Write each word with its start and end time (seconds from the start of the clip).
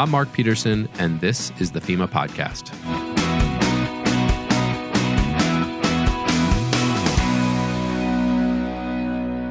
I'm 0.00 0.08
Mark 0.08 0.32
Peterson, 0.32 0.88
and 0.98 1.20
this 1.20 1.52
is 1.60 1.72
the 1.72 1.80
FEMA 1.82 2.08
Podcast. 2.08 2.70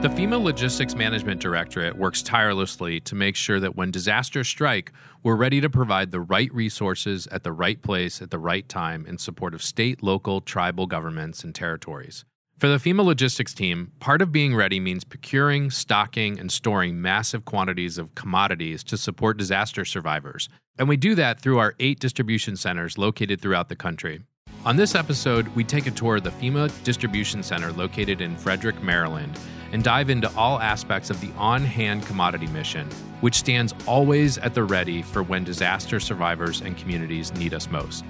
The 0.01 0.09
FEMA 0.09 0.41
Logistics 0.41 0.95
Management 0.95 1.39
Directorate 1.39 1.95
works 1.95 2.23
tirelessly 2.23 2.99
to 3.01 3.13
make 3.13 3.35
sure 3.35 3.59
that 3.59 3.75
when 3.75 3.91
disasters 3.91 4.47
strike, 4.47 4.91
we're 5.21 5.35
ready 5.35 5.61
to 5.61 5.69
provide 5.69 6.09
the 6.09 6.21
right 6.21 6.51
resources 6.51 7.27
at 7.27 7.43
the 7.43 7.51
right 7.51 7.79
place 7.79 8.19
at 8.19 8.31
the 8.31 8.39
right 8.39 8.67
time 8.67 9.05
in 9.05 9.19
support 9.19 9.53
of 9.53 9.61
state, 9.61 10.01
local, 10.01 10.41
tribal 10.41 10.87
governments, 10.87 11.43
and 11.43 11.53
territories. 11.53 12.25
For 12.59 12.67
the 12.67 12.75
FEMA 12.75 13.05
logistics 13.05 13.53
team, 13.53 13.93
part 14.01 14.21
of 14.21 14.33
being 14.33 14.53
ready 14.53 14.81
means 14.81 15.05
procuring, 15.05 15.71
stocking, 15.71 16.37
and 16.37 16.51
storing 16.51 17.01
massive 17.01 17.45
quantities 17.45 17.97
of 17.97 18.13
commodities 18.15 18.83
to 18.83 18.97
support 18.97 19.37
disaster 19.37 19.85
survivors. 19.85 20.49
And 20.77 20.89
we 20.89 20.97
do 20.97 21.15
that 21.15 21.39
through 21.39 21.59
our 21.59 21.73
eight 21.79 22.01
distribution 22.01 22.57
centers 22.57 22.97
located 22.97 23.39
throughout 23.39 23.69
the 23.69 23.77
country. 23.77 24.23
On 24.65 24.75
this 24.75 24.93
episode, 24.93 25.47
we 25.55 25.63
take 25.63 25.87
a 25.87 25.91
tour 25.91 26.17
of 26.17 26.25
the 26.25 26.31
FEMA 26.31 26.69
Distribution 26.83 27.43
Center 27.43 27.71
located 27.71 28.19
in 28.19 28.35
Frederick, 28.35 28.83
Maryland 28.83 29.39
and 29.71 29.81
dive 29.81 30.09
into 30.09 30.29
all 30.35 30.59
aspects 30.59 31.09
of 31.09 31.21
the 31.21 31.31
on 31.37 31.63
hand 31.63 32.05
commodity 32.07 32.47
mission, 32.47 32.89
which 33.21 33.35
stands 33.35 33.73
always 33.85 34.37
at 34.39 34.53
the 34.53 34.63
ready 34.63 35.01
for 35.01 35.23
when 35.23 35.45
disaster 35.45 35.97
survivors 35.97 36.59
and 36.59 36.75
communities 36.75 37.33
need 37.35 37.53
us 37.53 37.69
most. 37.69 38.03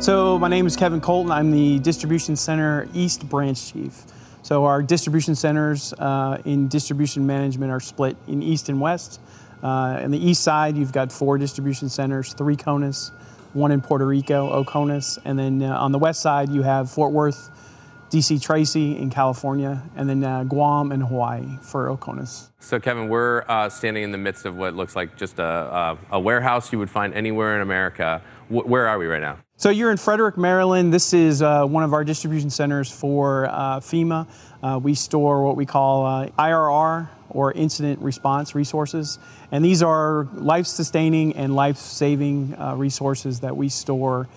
So, 0.00 0.38
my 0.38 0.48
name 0.48 0.66
is 0.66 0.76
Kevin 0.76 1.02
Colton. 1.02 1.30
I'm 1.30 1.50
the 1.50 1.78
Distribution 1.78 2.34
Center 2.34 2.88
East 2.94 3.28
Branch 3.28 3.70
Chief. 3.70 3.94
So, 4.40 4.64
our 4.64 4.82
distribution 4.82 5.34
centers 5.34 5.92
uh, 5.92 6.40
in 6.46 6.68
distribution 6.68 7.26
management 7.26 7.70
are 7.70 7.80
split 7.80 8.16
in 8.26 8.42
East 8.42 8.70
and 8.70 8.80
West. 8.80 9.20
Uh, 9.62 10.00
on 10.02 10.10
the 10.10 10.18
east 10.18 10.42
side, 10.42 10.78
you've 10.78 10.92
got 10.92 11.12
four 11.12 11.36
distribution 11.36 11.90
centers 11.90 12.32
three 12.32 12.56
CONUS, 12.56 13.10
one 13.52 13.72
in 13.72 13.82
Puerto 13.82 14.06
Rico, 14.06 14.64
Oconus, 14.64 15.18
and 15.26 15.38
then 15.38 15.62
uh, 15.62 15.76
on 15.76 15.92
the 15.92 15.98
west 15.98 16.22
side, 16.22 16.48
you 16.48 16.62
have 16.62 16.90
Fort 16.90 17.12
Worth, 17.12 17.50
DC 18.08 18.40
Tracy 18.40 18.96
in 18.96 19.10
California, 19.10 19.82
and 19.96 20.08
then 20.08 20.24
uh, 20.24 20.44
Guam 20.44 20.92
and 20.92 21.02
Hawaii 21.02 21.58
for 21.60 21.88
Oconus. 21.88 22.48
So, 22.58 22.80
Kevin, 22.80 23.08
we're 23.10 23.44
uh, 23.48 23.68
standing 23.68 24.02
in 24.02 24.12
the 24.12 24.18
midst 24.18 24.46
of 24.46 24.56
what 24.56 24.74
looks 24.74 24.96
like 24.96 25.16
just 25.16 25.38
a, 25.38 25.44
a, 25.44 25.98
a 26.12 26.20
warehouse 26.20 26.72
you 26.72 26.78
would 26.78 26.90
find 26.90 27.12
anywhere 27.12 27.54
in 27.54 27.60
America. 27.60 28.22
Where 28.50 28.88
are 28.88 28.98
we 28.98 29.06
right 29.06 29.20
now? 29.20 29.38
So, 29.56 29.70
you're 29.70 29.92
in 29.92 29.96
Frederick, 29.96 30.36
Maryland. 30.36 30.92
This 30.92 31.14
is 31.14 31.40
uh, 31.40 31.64
one 31.66 31.84
of 31.84 31.92
our 31.92 32.02
distribution 32.02 32.50
centers 32.50 32.90
for 32.90 33.46
uh, 33.46 33.78
FEMA. 33.78 34.26
Uh, 34.62 34.80
we 34.82 34.94
store 34.94 35.44
what 35.44 35.56
we 35.56 35.64
call 35.66 36.04
uh, 36.04 36.26
IRR 36.38 37.08
or 37.28 37.52
incident 37.52 38.00
response 38.00 38.56
resources. 38.56 39.20
And 39.52 39.64
these 39.64 39.82
are 39.84 40.28
life 40.34 40.66
sustaining 40.66 41.36
and 41.36 41.54
life 41.54 41.76
saving 41.76 42.56
resources 42.76 43.38
that 43.40 43.56
we 43.56 43.68
store 43.68 44.28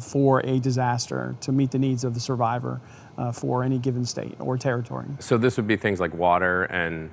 for 0.00 0.40
a 0.40 0.58
disaster 0.58 1.36
to 1.42 1.52
meet 1.52 1.70
the 1.72 1.78
needs 1.78 2.04
of 2.04 2.14
the 2.14 2.20
survivor 2.20 2.80
uh, 3.18 3.32
for 3.32 3.64
any 3.64 3.78
given 3.78 4.04
state 4.06 4.36
or 4.38 4.56
territory. 4.56 5.06
So 5.18 5.36
this 5.36 5.56
would 5.56 5.66
be 5.66 5.76
things 5.76 6.00
like 6.00 6.14
water 6.14 6.64
and 6.64 7.10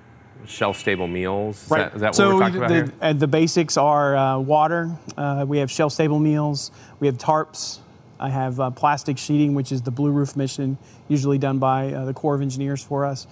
shelf 0.48 0.80
stable 0.80 1.08
meals. 1.08 1.64
Is 1.64 1.70
right. 1.70 1.78
That, 1.80 1.96
is 1.96 2.02
that 2.02 2.16
so 2.16 2.28
what 2.28 2.36
we're 2.36 2.42
talking 2.42 2.58
about 2.58 2.70
the, 2.70 2.76
here? 2.76 2.94
Uh, 3.02 3.14
the 3.14 3.28
basics 3.28 3.78
are 3.78 4.16
uh, 4.16 4.40
water. 4.40 4.96
Uh, 5.18 5.46
we 5.48 5.60
have 5.60 5.72
shelf 5.72 5.94
stable 5.94 6.20
meals. 6.20 6.72
We 7.00 7.08
have 7.08 7.18
tarps. 7.18 7.80
I 8.20 8.30
have 8.30 8.60
uh, 8.60 8.70
plastic 8.72 9.18
sheeting, 9.18 9.56
which 9.56 9.72
is 9.72 9.82
the 9.82 9.92
blue 9.92 10.12
roof 10.12 10.36
mission, 10.36 10.78
usually 11.10 11.38
done 11.38 11.60
by 11.60 11.92
uh, 11.92 12.06
the 12.06 12.14
Corps 12.14 12.36
of 12.36 12.42
Engineers 12.42 12.84
for 12.84 13.06
us. 13.06 13.28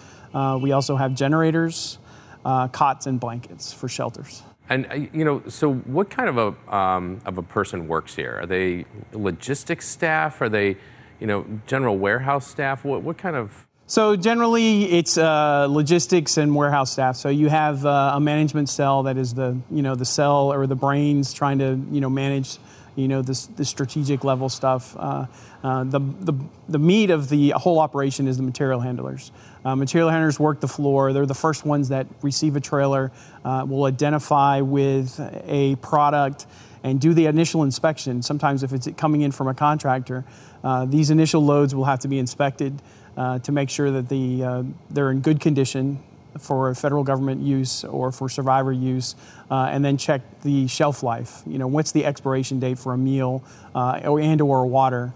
we 0.61 0.73
also 0.73 0.97
have 0.97 1.15
generators, 1.15 1.99
cots, 2.43 3.07
and 3.07 3.19
blankets 3.19 3.71
for 3.71 3.87
shelters. 3.87 4.43
And 4.69 5.09
you 5.13 5.23
know, 5.23 5.41
so 5.47 5.73
what 5.73 6.09
kind 6.09 6.29
of 6.29 6.37
a 6.37 6.75
um, 6.75 7.21
of 7.25 7.37
a 7.37 7.43
person 7.43 7.87
works 7.87 8.15
here? 8.15 8.39
Are 8.41 8.45
they 8.45 8.85
logistics 9.13 9.87
staff? 9.87 10.41
Are 10.41 10.49
they 10.49 10.77
you 11.23 11.27
know, 11.27 11.45
general 11.67 11.97
warehouse 11.97 12.45
staff? 12.45 12.83
What, 12.83 13.01
what 13.01 13.17
kind 13.17 13.37
of 13.37 13.65
so 13.85 14.15
generally, 14.15 14.85
it's 14.91 15.17
uh, 15.17 15.67
logistics 15.69 16.37
and 16.37 16.55
warehouse 16.55 16.91
staff. 16.91 17.17
So 17.17 17.29
you 17.29 17.49
have 17.49 17.85
uh, 17.85 18.13
a 18.15 18.19
management 18.19 18.69
cell 18.69 19.03
that 19.03 19.17
is 19.17 19.33
the 19.33 19.57
you 19.69 19.81
know 19.81 19.95
the 19.95 20.05
cell 20.05 20.53
or 20.53 20.67
the 20.67 20.75
brains 20.75 21.33
trying 21.33 21.59
to 21.59 21.79
you 21.91 21.99
know 21.99 22.09
manage 22.09 22.57
you 22.95 23.07
know 23.07 23.21
this 23.21 23.47
the 23.47 23.65
strategic 23.65 24.23
level 24.23 24.47
stuff. 24.47 24.95
Uh, 24.97 25.25
uh 25.63 25.83
the, 25.83 25.99
the 25.99 26.33
the 26.69 26.79
meat 26.79 27.09
of 27.09 27.27
the 27.27 27.49
whole 27.51 27.79
operation 27.79 28.27
is 28.27 28.37
the 28.37 28.43
material 28.43 28.79
handlers. 28.79 29.31
Uh, 29.65 29.75
material 29.75 30.09
handlers 30.09 30.39
work 30.39 30.61
the 30.61 30.67
floor. 30.67 31.11
They're 31.11 31.25
the 31.25 31.33
first 31.33 31.65
ones 31.65 31.89
that 31.89 32.07
receive 32.21 32.55
a 32.55 32.61
trailer, 32.61 33.11
uh, 33.43 33.65
will 33.67 33.83
identify 33.83 34.61
with 34.61 35.19
a 35.45 35.75
product 35.77 36.45
and 36.83 36.99
do 36.99 37.13
the 37.13 37.27
initial 37.27 37.63
inspection. 37.63 38.21
Sometimes, 38.21 38.63
if 38.63 38.73
it's 38.73 38.87
coming 38.97 39.21
in 39.21 39.31
from 39.31 39.47
a 39.47 39.53
contractor, 39.53 40.25
uh, 40.63 40.85
these 40.85 41.09
initial 41.09 41.43
loads 41.43 41.75
will 41.75 41.85
have 41.85 41.99
to 41.99 42.07
be 42.07 42.19
inspected 42.19 42.81
uh, 43.17 43.39
to 43.39 43.51
make 43.51 43.69
sure 43.69 43.91
that 43.91 44.09
the, 44.09 44.43
uh, 44.43 44.63
they're 44.89 45.11
in 45.11 45.19
good 45.19 45.39
condition 45.39 46.01
for 46.39 46.73
federal 46.73 47.03
government 47.03 47.41
use 47.41 47.83
or 47.83 48.11
for 48.11 48.27
survivor 48.27 48.71
use, 48.71 49.15
uh, 49.51 49.69
and 49.71 49.85
then 49.85 49.97
check 49.97 50.21
the 50.41 50.67
shelf 50.67 51.03
life. 51.03 51.43
You 51.45 51.59
know, 51.59 51.67
what's 51.67 51.91
the 51.91 52.05
expiration 52.05 52.59
date 52.59 52.79
for 52.79 52.93
a 52.93 52.97
meal 52.97 53.43
uh, 53.75 53.99
and 54.03 54.41
or 54.41 54.65
water? 54.65 55.13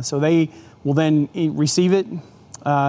so 0.00 0.18
they 0.18 0.48
will 0.82 0.94
then 0.94 1.28
receive 1.34 1.92
it, 1.92 2.06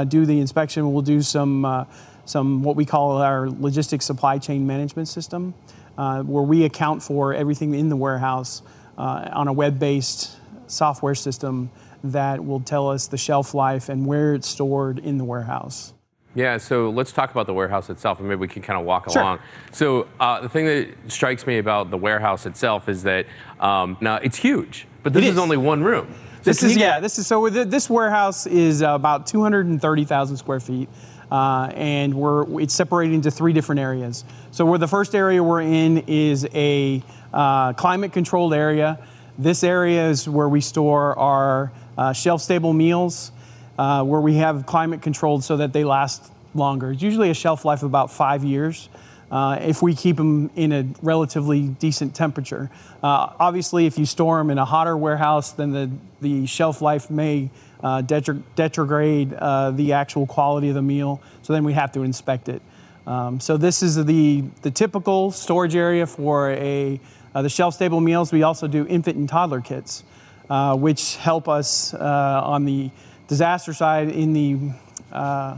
do 0.09 0.25
the 0.25 0.39
inspection. 0.39 0.93
We'll 0.93 1.01
do 1.01 1.21
some 1.21 1.85
some 2.23 2.63
what 2.63 2.75
we 2.75 2.85
call 2.85 3.21
our 3.21 3.49
logistics 3.49 4.05
supply 4.05 4.37
chain 4.37 4.65
management 4.65 5.09
system 5.09 5.53
where 5.97 6.43
we 6.43 6.63
account 6.63 7.03
for 7.03 7.33
everything 7.33 7.73
in 7.73 7.89
the 7.89 7.97
warehouse 7.97 8.61
on 8.97 9.49
a 9.49 9.53
web 9.53 9.77
based 9.77 10.37
software 10.67 11.15
system 11.15 11.69
that 12.11 12.43
will 12.43 12.59
tell 12.59 12.89
us 12.89 13.07
the 13.07 13.17
shelf 13.17 13.53
life 13.53 13.89
and 13.89 14.05
where 14.05 14.33
it's 14.33 14.47
stored 14.47 14.99
in 14.99 15.17
the 15.17 15.23
warehouse. 15.23 15.93
Yeah, 16.33 16.57
so 16.57 16.89
let's 16.89 17.13
talk 17.13 17.31
about 17.31 17.45
the 17.47 17.53
warehouse 17.53 17.89
itself, 17.89 18.19
and 18.19 18.27
maybe 18.27 18.39
we 18.39 18.49
can 18.49 18.61
kind 18.61 18.77
of 18.77 18.85
walk 18.85 19.09
sure. 19.09 19.21
along. 19.21 19.39
So 19.71 20.07
uh, 20.19 20.41
the 20.41 20.49
thing 20.49 20.65
that 20.65 20.93
strikes 21.07 21.47
me 21.47 21.59
about 21.59 21.91
the 21.91 21.97
warehouse 21.97 22.45
itself 22.45 22.89
is 22.89 23.03
that 23.03 23.25
um, 23.61 23.95
now 24.01 24.17
it's 24.17 24.37
huge, 24.37 24.85
but 25.01 25.13
this 25.13 25.23
is. 25.23 25.31
is. 25.31 25.37
only 25.37 25.55
one 25.55 25.81
room. 25.81 26.13
So 26.41 26.51
this 26.51 26.61
is 26.61 26.75
yeah. 26.75 26.99
This 26.99 27.17
is 27.17 27.25
so. 27.25 27.49
This 27.49 27.89
warehouse 27.89 28.45
is 28.47 28.81
about 28.81 29.27
230,000 29.27 30.37
square 30.37 30.59
feet 30.59 30.89
uh, 31.31 31.71
and 31.73 32.13
we're 32.13 32.61
it's 32.61 32.73
separated 32.73 33.13
into 33.13 33.31
three 33.31 33.53
different 33.53 33.79
areas. 33.79 34.23
So 34.51 34.65
where 34.65 34.79
the 34.79 34.87
first 34.87 35.15
area 35.15 35.43
we're 35.43 35.61
in 35.61 35.99
is 36.07 36.47
a 36.53 37.03
uh, 37.33 37.73
climate 37.73 38.13
controlled 38.13 38.53
area. 38.53 38.99
This 39.37 39.63
area 39.63 40.09
is 40.09 40.29
where 40.29 40.47
we 40.47 40.61
store 40.61 41.17
our 41.17 41.71
uh, 41.97 42.13
shelf 42.13 42.41
stable 42.41 42.73
meals, 42.73 43.31
uh, 43.77 44.03
where 44.03 44.21
we 44.21 44.35
have 44.35 44.65
climate 44.65 45.01
controlled 45.01 45.43
so 45.43 45.57
that 45.57 45.73
they 45.73 45.83
last 45.83 46.31
longer. 46.53 46.91
It's 46.91 47.01
usually 47.01 47.29
a 47.29 47.33
shelf 47.33 47.65
life 47.65 47.83
of 47.83 47.87
about 47.87 48.11
five 48.11 48.43
years. 48.43 48.89
Uh, 49.31 49.57
if 49.59 49.81
we 49.81 49.95
keep 49.95 50.17
them 50.17 50.51
in 50.55 50.71
a 50.71 50.85
relatively 51.01 51.67
decent 51.67 52.13
temperature. 52.13 52.69
Uh, 53.01 53.33
obviously, 53.39 53.87
if 53.87 53.97
you 53.97 54.05
store 54.05 54.37
them 54.37 54.51
in 54.51 54.59
a 54.59 54.65
hotter 54.65 54.95
warehouse, 54.95 55.51
then 55.51 55.71
the, 55.71 55.89
the 56.21 56.45
shelf 56.45 56.79
life 56.79 57.09
may 57.09 57.49
uh, 57.83 58.01
degrade 58.01 59.33
uh, 59.33 59.71
the 59.71 59.93
actual 59.93 60.27
quality 60.27 60.69
of 60.69 60.75
the 60.75 60.81
meal. 60.81 61.21
So 61.41 61.53
then 61.53 61.63
we 61.63 61.73
have 61.73 61.91
to 61.93 62.03
inspect 62.03 62.49
it. 62.49 62.61
Um, 63.07 63.39
so 63.39 63.57
this 63.57 63.83
is 63.83 64.03
the, 64.03 64.43
the 64.61 64.71
typical 64.71 65.31
storage 65.31 65.75
area 65.75 66.05
for 66.07 66.51
a, 66.51 66.99
uh, 67.33 67.41
the 67.41 67.49
shelf-stable 67.49 68.01
meals. 68.01 68.31
We 68.31 68.43
also 68.43 68.67
do 68.67 68.85
infant 68.87 69.17
and 69.17 69.27
toddler 69.27 69.61
kits, 69.61 70.03
uh, 70.49 70.75
which 70.75 71.15
help 71.17 71.47
us 71.47 71.93
uh, 71.93 72.41
on 72.43 72.65
the 72.65 72.91
disaster 73.27 73.73
side 73.73 74.09
in 74.09 74.33
the, 74.33 74.71
uh, 75.11 75.57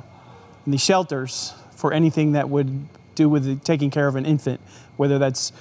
in 0.65 0.71
the 0.71 0.77
shelters 0.77 1.53
for 1.75 1.93
anything 1.93 2.33
that 2.33 2.49
would 2.49 2.87
do 3.15 3.27
with 3.29 3.43
the, 3.43 3.55
taking 3.55 3.89
care 3.89 4.07
of 4.07 4.15
an 4.15 4.25
infant, 4.25 4.61
whether 4.95 5.19
that's 5.19 5.51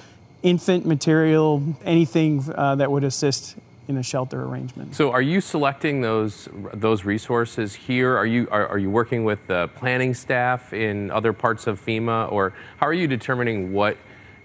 infant 0.43 0.85
material, 0.85 1.75
anything 1.83 2.41
that 2.41 2.91
would 2.91 3.03
assist 3.03 3.55
in 3.87 3.97
a 3.97 4.03
shelter 4.03 4.43
arrangement. 4.43 4.95
So, 4.95 5.11
are 5.11 5.21
you 5.21 5.41
selecting 5.41 6.01
those 6.01 6.49
those 6.73 7.05
resources 7.05 7.73
here? 7.73 8.15
Are 8.15 8.25
you 8.25 8.47
are, 8.51 8.67
are 8.67 8.77
you 8.77 8.89
working 8.89 9.23
with 9.23 9.45
the 9.47 9.69
planning 9.75 10.13
staff 10.13 10.73
in 10.73 11.09
other 11.11 11.33
parts 11.33 11.67
of 11.67 11.83
FEMA, 11.83 12.31
or 12.31 12.53
how 12.77 12.87
are 12.87 12.93
you 12.93 13.07
determining 13.07 13.73
what 13.73 13.97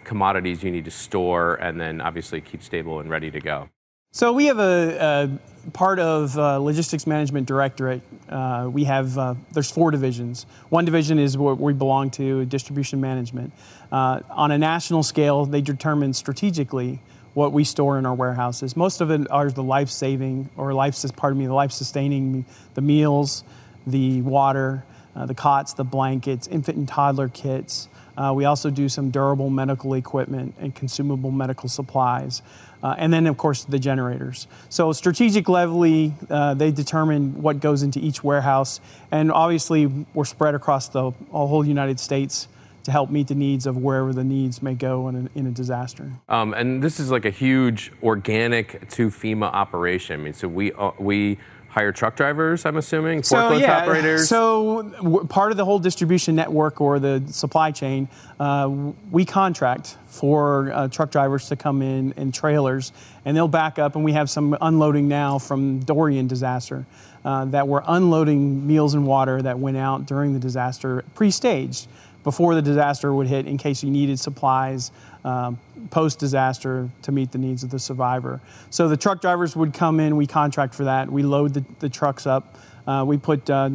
commodities 0.05 0.63
you 0.63 0.71
need 0.71 0.85
to 0.85 0.91
store 0.91 1.57
and 1.57 1.81
then 1.81 2.01
obviously 2.01 2.41
keep 2.41 2.63
stable 2.63 3.01
and 3.01 3.11
ready 3.11 3.31
to 3.31 3.41
go? 3.41 3.69
So 4.15 4.35
we 4.35 4.45
have 4.45 4.59
a, 4.59 5.31
a 5.67 5.71
part 5.71 5.99
of 5.99 6.37
uh, 6.37 6.59
logistics 6.59 7.07
management 7.07 7.47
directorate. 7.47 8.03
Uh, 8.29 8.69
we 8.71 8.85
have 8.85 9.17
uh, 9.17 9.37
there's 9.53 9.71
four 9.71 9.91
divisions. 9.91 10.45
One 10.69 10.85
division 10.85 11.19
is 11.19 11.39
what 11.39 11.59
we 11.59 11.73
belong 11.73 12.11
to, 12.13 12.45
distribution 12.45 13.01
management. 13.01 13.55
Uh, 13.91 14.21
on 14.29 14.51
a 14.51 14.59
national 14.59 15.03
scale, 15.03 15.47
they 15.47 15.63
determine 15.63 16.13
strategically 16.13 17.01
what 17.33 17.53
we 17.55 17.65
store 17.65 17.99
in 17.99 18.05
our 18.05 18.15
warehouses. 18.15 18.77
Most 18.77 19.01
of 19.01 19.11
it 19.11 19.31
are 19.31 19.51
the 19.51 19.63
life 19.63 19.89
saving 19.89 20.51
or 20.59 20.75
life, 20.75 20.95
pardon 21.17 21.39
me, 21.39 21.47
the 21.47 21.55
life 21.55 21.73
sustaining, 21.73 22.45
the 22.75 22.83
meals, 22.83 23.45
the 23.87 24.21
water, 24.21 24.85
uh, 25.17 25.25
the 25.25 25.35
cots, 25.35 25.73
the 25.73 25.85
blankets, 25.85 26.47
infant 26.49 26.77
and 26.77 26.87
toddler 26.87 27.31
kits. 27.31 27.89
Uh, 28.17 28.31
we 28.35 28.45
also 28.45 28.69
do 28.69 28.91
some 28.91 29.11
durable 29.11 29.49
medical 29.49 29.95
equipment 29.95 30.55
and 30.61 30.75
consumable 30.75 31.31
medical 31.31 31.67
supplies. 31.67 32.43
Uh, 32.83 32.95
and 32.99 33.13
then, 33.13 33.27
of 33.27 33.37
course, 33.37 33.65
the 33.65 33.79
generators. 33.79 34.49
So, 34.69 34.93
strategic 34.93 35.49
levelly, 35.49 36.15
uh, 36.29 36.55
they 36.55 36.71
determine 36.73 37.41
what 37.41 37.61
goes 37.61 37.83
into 37.83 38.01
each 38.01 38.25
warehouse. 38.25 38.81
And 39.11 39.31
obviously, 39.31 39.87
we're 39.87 40.25
spread 40.25 40.55
across 40.55 40.89
the 40.89 41.13
whole 41.31 41.65
United 41.65 42.01
States 42.01 42.49
to 42.85 42.91
help 42.91 43.11
meet 43.11 43.29
the 43.29 43.35
needs 43.35 43.67
of 43.67 43.77
wherever 43.77 44.13
the 44.13 44.25
needs 44.25 44.63
may 44.63 44.75
go 44.75 45.09
in 45.09 45.15
a, 45.35 45.39
in 45.39 45.47
a 45.47 45.51
disaster. 45.51 46.11
Um, 46.29 46.53
and 46.55 46.83
this 46.83 46.99
is 46.99 47.11
like 47.11 47.25
a 47.25 47.31
huge 47.31 47.93
organic 48.03 48.89
to 48.91 49.09
FEMA 49.09 49.47
operation. 49.53 50.21
I 50.21 50.25
mean, 50.25 50.35
so 50.35 50.49
we 50.49 50.73
uh, 50.73 50.91
we 50.99 51.39
hire 51.73 51.91
truck 51.91 52.17
drivers, 52.17 52.67
I'm 52.67 52.77
assuming, 52.77 53.23
so, 53.23 53.37
forklift 53.37 53.61
yeah, 53.61 53.79
operators? 53.79 54.29
So, 54.29 54.83
w- 54.83 55.25
part 55.25 55.53
of 55.53 55.57
the 55.57 55.65
whole 55.65 55.79
distribution 55.79 56.35
network 56.35 56.83
or 56.83 56.99
the 56.99 57.23
supply 57.29 57.71
chain, 57.71 58.09
uh, 58.39 58.71
we 59.11 59.25
contract 59.25 59.97
for 60.07 60.71
uh, 60.71 60.89
truck 60.89 61.11
drivers 61.11 61.49
to 61.49 61.57
come 61.57 61.81
in 61.81 62.13
in 62.13 62.31
trailers, 62.31 62.93
and 63.25 63.35
they'll 63.35 63.49
back 63.49 63.79
up, 63.79 63.97
and 63.97 64.05
we 64.05 64.13
have 64.13 64.29
some 64.29 64.55
unloading 64.61 65.09
now 65.09 65.39
from 65.39 65.81
Dorian 65.81 66.27
disaster. 66.27 66.85
Uh, 67.25 67.45
that 67.45 67.69
we're 67.69 67.85
unloading 67.87 68.67
meals 68.67 68.95
and 68.95 69.07
water 69.07 69.41
that 69.41 69.57
went 69.57 69.77
out 69.77 70.07
during 70.07 70.33
the 70.33 70.41
disaster 70.41 71.05
pre-staged 71.15 71.87
before 72.25 72.55
the 72.55 72.63
disaster 72.63 73.13
would 73.13 73.27
hit 73.27 73.47
in 73.47 73.59
case 73.59 73.83
you 73.83 73.91
needed 73.91 74.19
supplies 74.19 74.91
um, 75.25 75.59
post 75.91 76.19
disaster 76.19 76.89
to 77.03 77.13
meet 77.13 77.33
the 77.33 77.39
needs 77.39 77.63
of 77.63 77.71
the 77.71 77.79
survivor. 77.79 78.41
So 78.71 78.89
the 78.89 78.97
truck 78.97 79.21
drivers 79.21 79.55
would 79.57 79.73
come 79.75 80.01
in, 80.01 80.17
we 80.17 80.27
contract 80.27 80.75
for 80.75 80.85
that, 80.85 81.11
we 81.11 81.23
load 81.23 81.55
the, 81.55 81.65
the 81.79 81.89
trucks 81.89 82.27
up, 82.27 82.57
uh, 82.87 83.05
we 83.07 83.19
put 83.19 83.49
uh, 83.49 83.71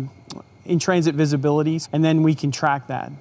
in 0.66 0.80
transit 0.80 1.16
visibilities, 1.16 1.88
and 1.94 2.04
then 2.04 2.24
we 2.24 2.36
can 2.36 2.52
track 2.52 2.88
that. 2.88 3.12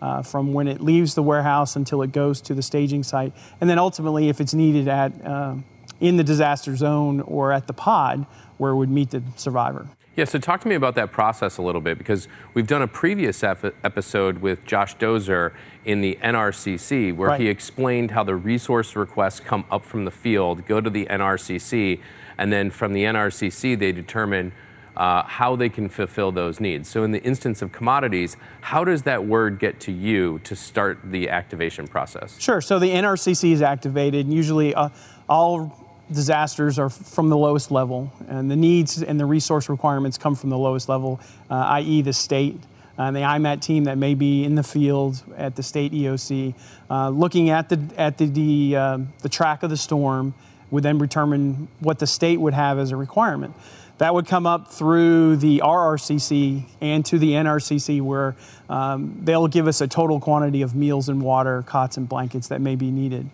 Uh, 0.00 0.22
from 0.22 0.52
when 0.52 0.68
it 0.68 0.80
leaves 0.80 1.16
the 1.16 1.22
warehouse 1.24 1.74
until 1.74 2.02
it 2.02 2.12
goes 2.12 2.40
to 2.40 2.54
the 2.54 2.62
staging 2.62 3.02
site, 3.02 3.32
and 3.60 3.68
then 3.68 3.80
ultimately, 3.80 4.28
if 4.28 4.40
it's 4.40 4.54
needed 4.54 4.86
at 4.86 5.12
uh, 5.26 5.56
in 6.00 6.16
the 6.16 6.24
disaster 6.24 6.76
zone 6.76 7.20
or 7.22 7.52
at 7.52 7.66
the 7.66 7.72
pod 7.72 8.24
where 8.58 8.72
it 8.72 8.76
would 8.76 8.90
meet 8.90 9.10
the 9.10 9.22
survivor. 9.36 9.88
Yeah, 10.18 10.24
so 10.24 10.40
talk 10.40 10.60
to 10.62 10.68
me 10.68 10.74
about 10.74 10.96
that 10.96 11.12
process 11.12 11.58
a 11.58 11.62
little 11.62 11.80
bit 11.80 11.96
because 11.96 12.26
we've 12.52 12.66
done 12.66 12.82
a 12.82 12.88
previous 12.88 13.44
ep- 13.44 13.72
episode 13.84 14.38
with 14.38 14.64
Josh 14.64 14.96
Dozer 14.96 15.52
in 15.84 16.00
the 16.00 16.18
NRCC 16.20 17.12
where 17.14 17.28
Right. 17.28 17.40
he 17.40 17.46
explained 17.46 18.10
how 18.10 18.24
the 18.24 18.34
resource 18.34 18.96
requests 18.96 19.38
come 19.38 19.64
up 19.70 19.84
from 19.84 20.04
the 20.04 20.10
field, 20.10 20.66
go 20.66 20.80
to 20.80 20.90
the 20.90 21.06
NRCC, 21.08 22.00
and 22.36 22.52
then 22.52 22.68
from 22.68 22.94
the 22.94 23.04
NRCC 23.04 23.76
they 23.78 23.92
determine 23.92 24.50
uh, 24.96 25.22
how 25.22 25.54
they 25.54 25.68
can 25.68 25.88
fulfill 25.88 26.32
those 26.32 26.58
needs. 26.58 26.88
So, 26.88 27.04
in 27.04 27.12
the 27.12 27.22
instance 27.22 27.62
of 27.62 27.70
commodities, 27.70 28.36
how 28.60 28.82
does 28.82 29.02
that 29.02 29.24
word 29.24 29.60
get 29.60 29.78
to 29.82 29.92
you 29.92 30.40
to 30.40 30.56
start 30.56 30.98
the 31.04 31.30
activation 31.30 31.86
process? 31.86 32.36
Sure. 32.40 32.60
So 32.60 32.80
the 32.80 32.90
NRCC 32.90 33.52
is 33.52 33.62
activated. 33.62 34.26
and 34.26 34.34
Usually, 34.34 34.74
uh, 34.74 34.88
all 35.28 35.87
disasters 36.12 36.78
are 36.78 36.88
from 36.88 37.28
the 37.28 37.36
lowest 37.36 37.70
level, 37.70 38.12
and 38.28 38.50
the 38.50 38.56
needs 38.56 39.02
and 39.02 39.18
the 39.18 39.26
resource 39.26 39.68
requirements 39.68 40.18
come 40.18 40.34
from 40.34 40.50
the 40.50 40.58
lowest 40.58 40.88
level, 40.88 41.20
uh, 41.50 41.54
i.e., 41.54 42.02
the 42.02 42.12
state. 42.12 42.58
And 42.96 43.14
the 43.14 43.20
IMAT 43.20 43.60
team 43.60 43.84
that 43.84 43.96
may 43.96 44.14
be 44.14 44.42
in 44.42 44.56
the 44.56 44.64
field 44.64 45.22
at 45.36 45.54
the 45.54 45.62
state 45.62 45.92
EOC, 45.92 46.52
uh, 46.90 47.10
looking 47.10 47.48
at 47.48 47.68
the 47.68 47.80
at 47.96 48.18
the 48.18 48.26
the, 48.26 48.76
uh, 48.76 48.98
the 49.22 49.28
track 49.28 49.62
of 49.62 49.70
the 49.70 49.76
storm, 49.76 50.34
would 50.70 50.82
then 50.82 50.98
determine 50.98 51.68
what 51.78 52.00
the 52.00 52.06
state 52.06 52.40
would 52.40 52.54
have 52.54 52.78
as 52.78 52.90
a 52.90 52.96
requirement. 52.96 53.54
That 53.98 54.14
would 54.14 54.26
come 54.26 54.46
up 54.46 54.72
through 54.72 55.36
the 55.36 55.60
RRCC 55.64 56.64
and 56.80 57.04
to 57.06 57.18
the 57.18 57.32
NRCC, 57.32 58.00
where 58.00 58.36
um, 58.68 59.20
they'll 59.24 59.48
give 59.48 59.66
us 59.66 59.80
a 59.80 59.88
total 59.88 60.20
quantity 60.20 60.62
of 60.62 60.74
meals 60.74 61.08
and 61.08 61.20
water, 61.20 61.62
cots 61.62 61.96
and 61.96 62.08
blankets 62.08 62.48
that 62.48 62.60
may 62.60 62.76
be 62.76 62.90
needed. 62.90 63.28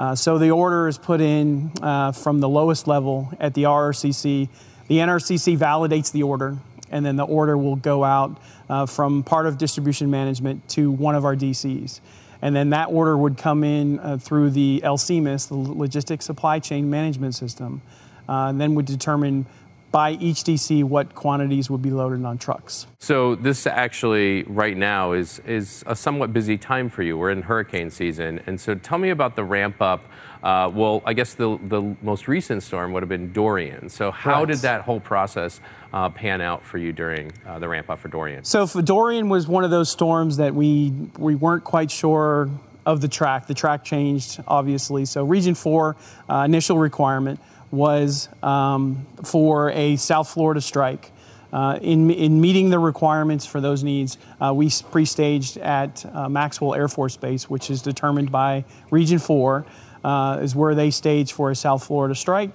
Uh, 0.00 0.14
so 0.14 0.38
the 0.38 0.50
order 0.50 0.88
is 0.88 0.96
put 0.96 1.20
in 1.20 1.70
uh, 1.82 2.10
from 2.10 2.40
the 2.40 2.48
lowest 2.48 2.88
level 2.88 3.30
at 3.38 3.52
the 3.52 3.64
RRCC. 3.64 4.48
The 4.88 4.96
NRCC 4.96 5.58
validates 5.58 6.10
the 6.10 6.22
order, 6.22 6.56
and 6.90 7.04
then 7.04 7.16
the 7.16 7.26
order 7.26 7.54
will 7.58 7.76
go 7.76 8.02
out 8.02 8.40
uh, 8.70 8.86
from 8.86 9.22
part 9.22 9.44
of 9.44 9.58
distribution 9.58 10.10
management 10.10 10.66
to 10.70 10.90
one 10.90 11.14
of 11.14 11.26
our 11.26 11.36
DCs. 11.36 12.00
And 12.40 12.56
then 12.56 12.70
that 12.70 12.86
order 12.86 13.14
would 13.14 13.36
come 13.36 13.62
in 13.62 13.98
uh, 13.98 14.16
through 14.16 14.52
the 14.52 14.80
LSCMS, 14.82 15.48
the 15.48 15.54
Logistics 15.54 16.24
Supply 16.24 16.60
Chain 16.60 16.88
Management 16.88 17.34
System, 17.34 17.82
uh, 18.26 18.46
and 18.46 18.58
then 18.58 18.74
would 18.76 18.86
determine 18.86 19.44
by 19.90 20.12
each 20.12 20.44
DC 20.44 20.84
what 20.84 21.14
quantities 21.14 21.68
would 21.68 21.82
be 21.82 21.90
loaded 21.90 22.24
on 22.24 22.38
trucks. 22.38 22.86
So 22.98 23.34
this 23.34 23.66
actually 23.66 24.44
right 24.44 24.76
now 24.76 25.12
is 25.12 25.40
is 25.46 25.82
a 25.86 25.96
somewhat 25.96 26.32
busy 26.32 26.56
time 26.56 26.88
for 26.88 27.02
you. 27.02 27.16
We're 27.16 27.30
in 27.30 27.42
hurricane 27.42 27.90
season, 27.90 28.40
and 28.46 28.60
so 28.60 28.74
tell 28.74 28.98
me 28.98 29.10
about 29.10 29.36
the 29.36 29.44
ramp 29.44 29.80
up. 29.80 30.04
Uh, 30.42 30.70
well, 30.72 31.02
I 31.04 31.12
guess 31.12 31.34
the 31.34 31.58
the 31.64 31.96
most 32.02 32.28
recent 32.28 32.62
storm 32.62 32.92
would 32.92 33.02
have 33.02 33.08
been 33.08 33.32
Dorian. 33.32 33.88
So 33.88 34.10
how 34.10 34.36
Correct. 34.36 34.48
did 34.52 34.58
that 34.58 34.82
whole 34.82 35.00
process 35.00 35.60
uh, 35.92 36.08
pan 36.08 36.40
out 36.40 36.64
for 36.64 36.78
you 36.78 36.92
during 36.92 37.32
uh, 37.46 37.58
the 37.58 37.68
ramp 37.68 37.90
up 37.90 37.98
for 37.98 38.08
Dorian? 38.08 38.44
So 38.44 38.66
for 38.66 38.82
Dorian 38.82 39.28
was 39.28 39.48
one 39.48 39.64
of 39.64 39.70
those 39.70 39.90
storms 39.90 40.36
that 40.36 40.54
we 40.54 40.92
we 41.18 41.34
weren't 41.34 41.64
quite 41.64 41.90
sure 41.90 42.48
of 42.86 43.00
the 43.00 43.08
track. 43.08 43.46
The 43.46 43.54
track 43.54 43.84
changed 43.84 44.42
obviously. 44.46 45.04
So 45.04 45.24
Region 45.24 45.54
Four 45.54 45.96
uh, 46.28 46.42
initial 46.46 46.78
requirement 46.78 47.40
was 47.70 48.28
um, 48.42 49.06
for 49.24 49.70
a 49.70 49.96
South 49.96 50.28
Florida 50.28 50.60
strike. 50.60 51.12
Uh, 51.52 51.78
in, 51.82 52.10
in 52.10 52.40
meeting 52.40 52.70
the 52.70 52.78
requirements 52.78 53.44
for 53.44 53.60
those 53.60 53.82
needs, 53.82 54.18
uh, 54.40 54.52
we 54.54 54.70
pre-staged 54.90 55.56
at 55.58 56.04
uh, 56.14 56.28
Maxwell 56.28 56.74
Air 56.74 56.88
Force 56.88 57.16
Base, 57.16 57.50
which 57.50 57.70
is 57.70 57.82
determined 57.82 58.30
by 58.30 58.64
Region 58.90 59.18
4, 59.18 59.66
uh, 60.04 60.38
is 60.42 60.54
where 60.54 60.74
they 60.74 60.90
stage 60.90 61.32
for 61.32 61.50
a 61.50 61.56
South 61.56 61.84
Florida 61.84 62.14
strike. 62.14 62.50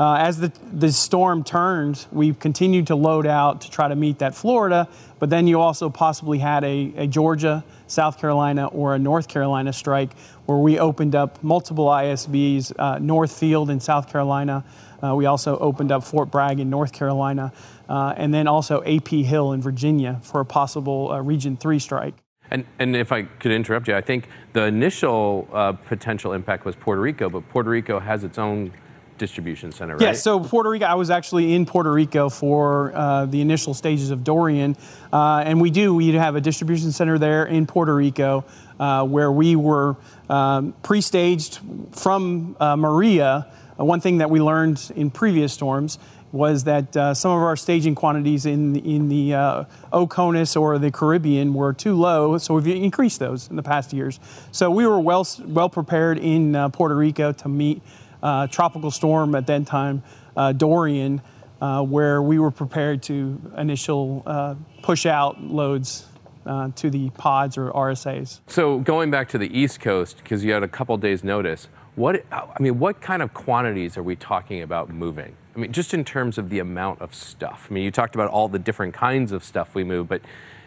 Uh, 0.00 0.14
as 0.14 0.38
the, 0.38 0.50
the 0.72 0.90
storm 0.90 1.44
turned, 1.44 2.06
we 2.10 2.32
continued 2.32 2.86
to 2.86 2.94
load 2.94 3.26
out 3.26 3.60
to 3.60 3.70
try 3.70 3.86
to 3.86 3.94
meet 3.94 4.18
that 4.20 4.34
Florida, 4.34 4.88
but 5.18 5.28
then 5.28 5.46
you 5.46 5.60
also 5.60 5.90
possibly 5.90 6.38
had 6.38 6.64
a, 6.64 6.90
a 6.96 7.06
Georgia, 7.06 7.62
South 7.86 8.18
Carolina, 8.18 8.66
or 8.68 8.94
a 8.94 8.98
North 8.98 9.28
Carolina 9.28 9.74
strike 9.74 10.16
where 10.46 10.56
we 10.56 10.78
opened 10.78 11.14
up 11.14 11.44
multiple 11.44 11.84
ISBs, 11.84 12.72
uh, 12.78 12.98
Northfield 12.98 13.68
in 13.68 13.78
South 13.78 14.10
Carolina. 14.10 14.64
Uh, 15.02 15.14
we 15.14 15.26
also 15.26 15.58
opened 15.58 15.92
up 15.92 16.02
Fort 16.02 16.30
Bragg 16.30 16.60
in 16.60 16.70
North 16.70 16.94
Carolina, 16.94 17.52
uh, 17.90 18.14
and 18.16 18.32
then 18.32 18.48
also 18.48 18.82
AP 18.84 19.08
Hill 19.08 19.52
in 19.52 19.60
Virginia 19.60 20.18
for 20.22 20.40
a 20.40 20.46
possible 20.46 21.12
uh, 21.12 21.20
Region 21.20 21.58
3 21.58 21.78
strike. 21.78 22.14
And, 22.50 22.64
and 22.78 22.96
if 22.96 23.12
I 23.12 23.24
could 23.24 23.52
interrupt 23.52 23.86
you, 23.86 23.94
I 23.94 24.00
think 24.00 24.28
the 24.54 24.64
initial 24.64 25.46
uh, 25.52 25.72
potential 25.72 26.32
impact 26.32 26.64
was 26.64 26.74
Puerto 26.74 27.02
Rico, 27.02 27.28
but 27.28 27.46
Puerto 27.50 27.68
Rico 27.68 28.00
has 28.00 28.24
its 28.24 28.38
own 28.38 28.72
distribution 29.20 29.70
center, 29.70 29.94
right? 29.94 30.02
Yeah, 30.02 30.12
so 30.14 30.40
Puerto 30.40 30.70
Rico, 30.70 30.86
I 30.86 30.94
was 30.94 31.10
actually 31.10 31.54
in 31.54 31.66
Puerto 31.66 31.92
Rico 31.92 32.28
for 32.28 32.92
uh, 32.92 33.26
the 33.26 33.40
initial 33.40 33.74
stages 33.74 34.10
of 34.10 34.24
Dorian, 34.24 34.76
uh, 35.12 35.44
and 35.46 35.60
we 35.60 35.70
do, 35.70 35.94
we 35.94 36.12
have 36.14 36.34
a 36.34 36.40
distribution 36.40 36.90
center 36.90 37.18
there 37.18 37.44
in 37.44 37.66
Puerto 37.66 37.94
Rico 37.94 38.44
uh, 38.80 39.04
where 39.04 39.30
we 39.30 39.54
were 39.54 39.96
um, 40.28 40.72
pre 40.82 41.00
staged 41.00 41.60
from 41.92 42.56
uh, 42.58 42.76
Maria. 42.76 43.46
Uh, 43.78 43.84
one 43.84 44.00
thing 44.00 44.18
that 44.18 44.30
we 44.30 44.40
learned 44.40 44.90
in 44.96 45.10
previous 45.10 45.52
storms 45.52 45.98
was 46.32 46.64
that 46.64 46.96
uh, 46.96 47.12
some 47.12 47.32
of 47.32 47.42
our 47.42 47.56
staging 47.56 47.94
quantities 47.94 48.46
in, 48.46 48.76
in 48.76 49.08
the 49.08 49.34
uh, 49.34 49.64
Oconus 49.92 50.58
or 50.58 50.78
the 50.78 50.90
Caribbean 50.90 51.54
were 51.54 51.72
too 51.72 51.94
low, 51.94 52.38
so 52.38 52.54
we've 52.54 52.68
increased 52.68 53.18
those 53.18 53.48
in 53.50 53.56
the 53.56 53.62
past 53.62 53.92
years. 53.92 54.20
So 54.52 54.70
we 54.70 54.86
were 54.86 55.00
well, 55.00 55.26
well 55.44 55.68
prepared 55.68 56.18
in 56.18 56.54
uh, 56.54 56.68
Puerto 56.68 56.96
Rico 56.96 57.32
to 57.32 57.48
meet 57.48 57.82
uh, 58.22 58.46
tropical 58.46 58.90
storm 58.90 59.34
at 59.34 59.46
that 59.46 59.66
time, 59.66 60.02
uh, 60.36 60.52
Dorian, 60.52 61.22
uh, 61.60 61.82
where 61.82 62.22
we 62.22 62.38
were 62.38 62.50
prepared 62.50 63.02
to 63.04 63.40
initial 63.56 64.22
uh, 64.26 64.54
push 64.82 65.06
out 65.06 65.42
loads 65.42 66.06
uh, 66.46 66.70
to 66.74 66.90
the 66.90 67.10
pods 67.10 67.58
or 67.58 67.70
RSAs. 67.70 68.40
So 68.46 68.78
going 68.78 69.10
back 69.10 69.28
to 69.30 69.38
the 69.38 69.56
East 69.56 69.80
Coast, 69.80 70.18
because 70.18 70.44
you 70.44 70.52
had 70.52 70.62
a 70.62 70.68
couple 70.68 70.96
days 70.96 71.22
notice, 71.22 71.68
what 71.96 72.24
I 72.32 72.46
mean, 72.60 72.78
what 72.78 73.00
kind 73.00 73.20
of 73.20 73.34
quantities 73.34 73.96
are 73.98 74.02
we 74.02 74.16
talking 74.16 74.62
about 74.62 74.90
moving? 74.90 75.36
I 75.54 75.58
mean, 75.58 75.72
just 75.72 75.92
in 75.92 76.04
terms 76.04 76.38
of 76.38 76.48
the 76.48 76.60
amount 76.60 77.02
of 77.02 77.14
stuff. 77.14 77.66
I 77.68 77.74
mean, 77.74 77.84
you 77.84 77.90
talked 77.90 78.14
about 78.14 78.30
all 78.30 78.48
the 78.48 78.58
different 78.58 78.94
kinds 78.94 79.32
of 79.32 79.44
stuff 79.44 79.74
we 79.74 79.84
move, 79.84 80.08
but 80.08 80.22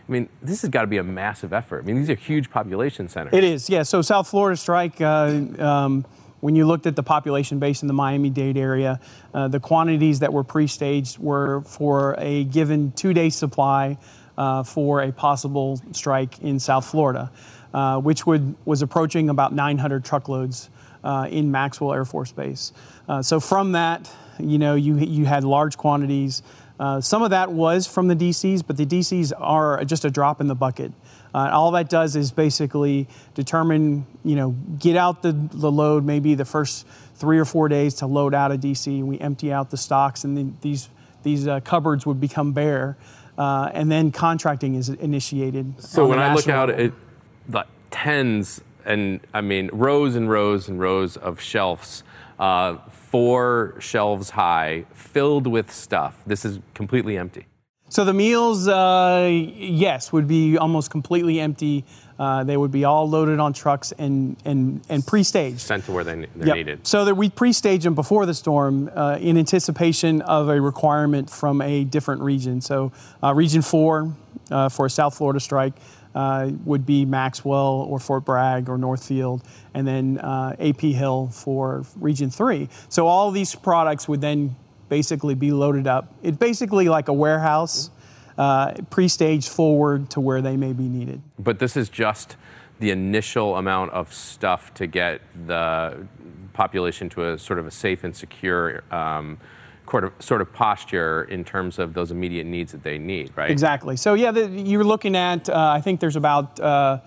I 0.07 0.11
mean, 0.11 0.27
this 0.41 0.61
has 0.61 0.69
got 0.69 0.81
to 0.81 0.87
be 0.87 0.97
a 0.97 1.03
massive 1.03 1.53
effort. 1.53 1.83
I 1.83 1.87
mean, 1.87 1.95
these 1.95 2.09
are 2.09 2.15
huge 2.15 2.51
population 2.51 3.07
centers. 3.07 3.33
It 3.33 3.43
is, 3.43 3.69
yeah. 3.69 3.83
So 3.83 4.01
South 4.01 4.27
Florida 4.27 4.57
strike. 4.57 4.99
Uh, 4.99 5.41
um, 5.59 6.05
when 6.43 6.57
you 6.57 6.65
looked 6.65 6.85
at 6.85 6.97
the 6.97 7.03
population 7.03 7.57
base 7.57 7.83
in 7.83 7.87
the 7.87 7.93
Miami-Dade 7.93 8.57
area, 8.57 8.99
uh, 9.33 9.47
the 9.47 9.61
quantities 9.61 10.19
that 10.19 10.33
were 10.33 10.43
pre-staged 10.43 11.17
were 11.17 11.61
for 11.61 12.15
a 12.17 12.43
given 12.43 12.91
two-day 12.91 13.29
supply 13.29 13.97
uh, 14.37 14.61
for 14.61 15.01
a 15.01 15.13
possible 15.13 15.79
strike 15.93 16.39
in 16.39 16.59
South 16.59 16.85
Florida, 16.85 17.31
uh, 17.73 17.97
which 18.01 18.25
would 18.25 18.55
was 18.65 18.81
approaching 18.81 19.29
about 19.29 19.53
900 19.53 20.03
truckloads 20.03 20.69
uh, 21.05 21.29
in 21.31 21.49
Maxwell 21.49 21.93
Air 21.93 22.03
Force 22.03 22.33
Base. 22.33 22.73
Uh, 23.07 23.21
so 23.21 23.39
from 23.39 23.71
that, 23.71 24.11
you 24.37 24.57
know, 24.57 24.75
you 24.75 24.97
you 24.97 25.23
had 25.23 25.45
large 25.45 25.77
quantities. 25.77 26.43
Uh, 26.77 26.99
some 26.99 27.21
of 27.21 27.29
that 27.29 27.53
was 27.53 27.87
from 27.87 28.09
the 28.09 28.15
DCs, 28.17 28.67
but 28.67 28.75
the 28.75 28.85
DCs 28.85 29.31
are 29.37 29.85
just 29.85 30.03
a 30.03 30.09
drop 30.09 30.41
in 30.41 30.47
the 30.47 30.55
bucket. 30.55 30.91
Uh, 31.33 31.49
all 31.51 31.71
that 31.71 31.89
does 31.89 32.15
is 32.15 32.31
basically 32.31 33.07
determine, 33.33 34.05
you 34.23 34.35
know, 34.35 34.51
get 34.79 34.95
out 34.95 35.21
the, 35.21 35.31
the 35.31 35.71
load 35.71 36.05
maybe 36.05 36.35
the 36.35 36.45
first 36.45 36.85
three 37.15 37.39
or 37.39 37.45
four 37.45 37.67
days 37.67 37.95
to 37.95 38.05
load 38.05 38.33
out 38.33 38.51
a 38.51 38.57
DC. 38.57 39.03
We 39.03 39.19
empty 39.19 39.51
out 39.51 39.69
the 39.69 39.77
stocks, 39.77 40.23
and 40.23 40.37
then 40.37 40.57
these 40.61 40.89
these 41.23 41.47
uh, 41.47 41.61
cupboards 41.61 42.05
would 42.05 42.19
become 42.19 42.51
bare, 42.51 42.97
uh, 43.37 43.69
and 43.73 43.91
then 43.91 44.11
contracting 44.11 44.75
is 44.75 44.89
initiated. 44.89 45.81
So 45.81 46.05
when 46.05 46.19
I 46.19 46.33
look 46.33 46.49
out 46.49 46.69
at 46.69 46.91
the 47.47 47.65
tens 47.89 48.61
and 48.85 49.19
I 49.33 49.41
mean 49.41 49.69
rows 49.71 50.15
and 50.15 50.29
rows 50.29 50.67
and 50.67 50.79
rows 50.79 51.17
of 51.17 51.39
shelves, 51.39 52.03
uh, 52.39 52.77
four 52.89 53.75
shelves 53.79 54.31
high, 54.31 54.85
filled 54.93 55.47
with 55.47 55.71
stuff. 55.71 56.21
This 56.27 56.45
is 56.45 56.59
completely 56.73 57.17
empty. 57.17 57.45
So 57.93 58.03
the 58.05 58.13
meals, 58.13 58.67
uh, 58.67 59.29
yes, 59.29 60.11
would 60.11 60.27
be 60.27 60.57
almost 60.57 60.89
completely 60.89 61.39
empty. 61.39 61.85
Uh, 62.17 62.43
they 62.43 62.57
would 62.57 62.71
be 62.71 62.85
all 62.85 63.07
loaded 63.07 63.39
on 63.39 63.53
trucks 63.53 63.91
and 63.91 64.35
and, 64.45 64.81
and 64.89 65.05
pre-staged, 65.05 65.59
sent 65.59 65.85
to 65.85 65.91
where 65.91 66.03
they, 66.03 66.25
they're 66.35 66.47
yep. 66.47 66.55
needed. 66.55 66.87
So 66.87 67.05
that 67.05 67.13
we 67.13 67.29
pre-stage 67.29 67.83
them 67.83 67.93
before 67.93 68.25
the 68.25 68.33
storm 68.33 68.89
uh, 68.95 69.19
in 69.21 69.37
anticipation 69.37 70.23
of 70.23 70.49
a 70.49 70.59
requirement 70.59 71.29
from 71.29 71.61
a 71.61 71.83
different 71.83 72.23
region. 72.23 72.61
So 72.61 72.91
uh, 73.21 73.35
Region 73.35 73.61
Four 73.61 74.15
uh, 74.49 74.69
for 74.69 74.87
a 74.87 74.89
South 74.89 75.15
Florida 75.15 75.39
strike. 75.39 75.73
Uh, 76.15 76.51
would 76.63 76.85
be 76.85 77.05
Maxwell 77.05 77.87
or 77.89 77.97
Fort 77.97 78.23
Bragg 78.23 78.69
or 78.69 78.77
Northfield, 78.77 79.41
and 79.73 79.87
then 79.87 80.19
uh, 80.19 80.55
AP 80.59 80.81
Hill 80.81 81.29
for 81.33 81.85
Region 81.95 82.29
3. 82.29 82.69
So 82.89 83.07
all 83.07 83.31
these 83.31 83.55
products 83.55 84.07
would 84.07 84.21
then 84.21 84.55
basically 84.97 85.33
be 85.33 85.51
loaded 85.51 85.87
up. 85.87 86.13
It's 86.21 86.37
basically 86.37 86.87
like 86.87 87.07
a 87.07 87.13
warehouse, 87.13 87.89
uh, 88.37 88.73
pre-staged 88.91 89.49
forward 89.49 90.11
to 90.11 90.21
where 90.21 90.39
they 90.39 90.55
may 90.55 90.71
be 90.71 90.83
needed. 90.83 91.19
But 91.39 91.57
this 91.57 91.75
is 91.75 91.89
just 91.89 92.37
the 92.79 92.91
initial 92.91 93.57
amount 93.57 93.89
of 93.91 94.13
stuff 94.13 94.71
to 94.75 94.85
get 94.85 95.21
the 95.47 96.05
population 96.53 97.09
to 97.09 97.31
a 97.31 97.39
sort 97.39 97.57
of 97.57 97.65
a 97.65 97.71
safe 97.71 98.03
and 98.03 98.15
secure 98.15 98.83
um, 98.91 99.39
sort 100.19 100.41
of 100.41 100.53
posture 100.53 101.23
in 101.23 101.43
terms 101.43 101.79
of 101.79 101.95
those 101.95 102.11
immediate 102.11 102.45
needs 102.45 102.71
that 102.71 102.83
they 102.83 102.99
need, 102.99 103.31
right? 103.35 103.49
Exactly. 103.49 103.95
So 103.97 104.13
yeah, 104.13 104.31
the, 104.31 104.47
you're 104.47 104.83
looking 104.83 105.15
at. 105.15 105.49
Uh, 105.49 105.77
I 105.77 105.81
think 105.81 105.99
there's 105.99 106.15
about. 106.15 106.59
Uh, 106.59 106.99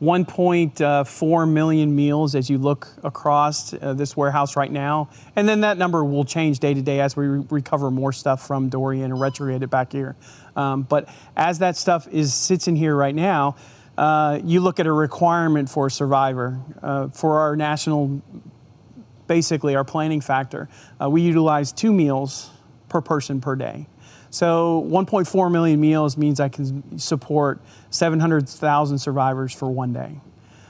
1.4 0.00 1.52
million 1.52 1.94
meals 1.94 2.34
as 2.34 2.48
you 2.48 2.56
look 2.56 2.88
across 3.04 3.74
uh, 3.74 3.92
this 3.92 4.16
warehouse 4.16 4.56
right 4.56 4.72
now. 4.72 5.10
And 5.36 5.46
then 5.46 5.60
that 5.60 5.76
number 5.76 6.02
will 6.02 6.24
change 6.24 6.58
day 6.58 6.72
to 6.72 6.80
day 6.80 7.00
as 7.00 7.16
we 7.16 7.26
re- 7.26 7.46
recover 7.50 7.90
more 7.90 8.12
stuff 8.12 8.46
from 8.46 8.70
Dorian 8.70 9.10
and 9.10 9.20
retrograde 9.20 9.62
it 9.62 9.68
back 9.68 9.92
here. 9.92 10.16
Um, 10.56 10.82
but 10.82 11.08
as 11.36 11.58
that 11.58 11.76
stuff 11.76 12.08
is 12.08 12.32
sits 12.32 12.66
in 12.66 12.76
here 12.76 12.96
right 12.96 13.14
now, 13.14 13.56
uh, 13.98 14.40
you 14.42 14.60
look 14.60 14.80
at 14.80 14.86
a 14.86 14.92
requirement 14.92 15.68
for 15.68 15.88
a 15.88 15.90
survivor. 15.90 16.58
Uh, 16.82 17.08
for 17.08 17.40
our 17.40 17.54
national, 17.54 18.22
basically 19.26 19.76
our 19.76 19.84
planning 19.84 20.22
factor, 20.22 20.70
uh, 21.00 21.10
we 21.10 21.20
utilize 21.20 21.72
two 21.72 21.92
meals 21.92 22.50
per 22.88 23.02
person 23.02 23.42
per 23.42 23.54
day. 23.54 23.86
So 24.30 24.86
1.4 24.88 25.50
million 25.50 25.80
meals 25.80 26.16
means 26.16 26.38
I 26.38 26.48
can 26.48 26.98
support 26.98 27.60
700,000 27.90 28.98
survivors 28.98 29.52
for 29.52 29.68
one 29.68 29.92
day. 29.92 30.20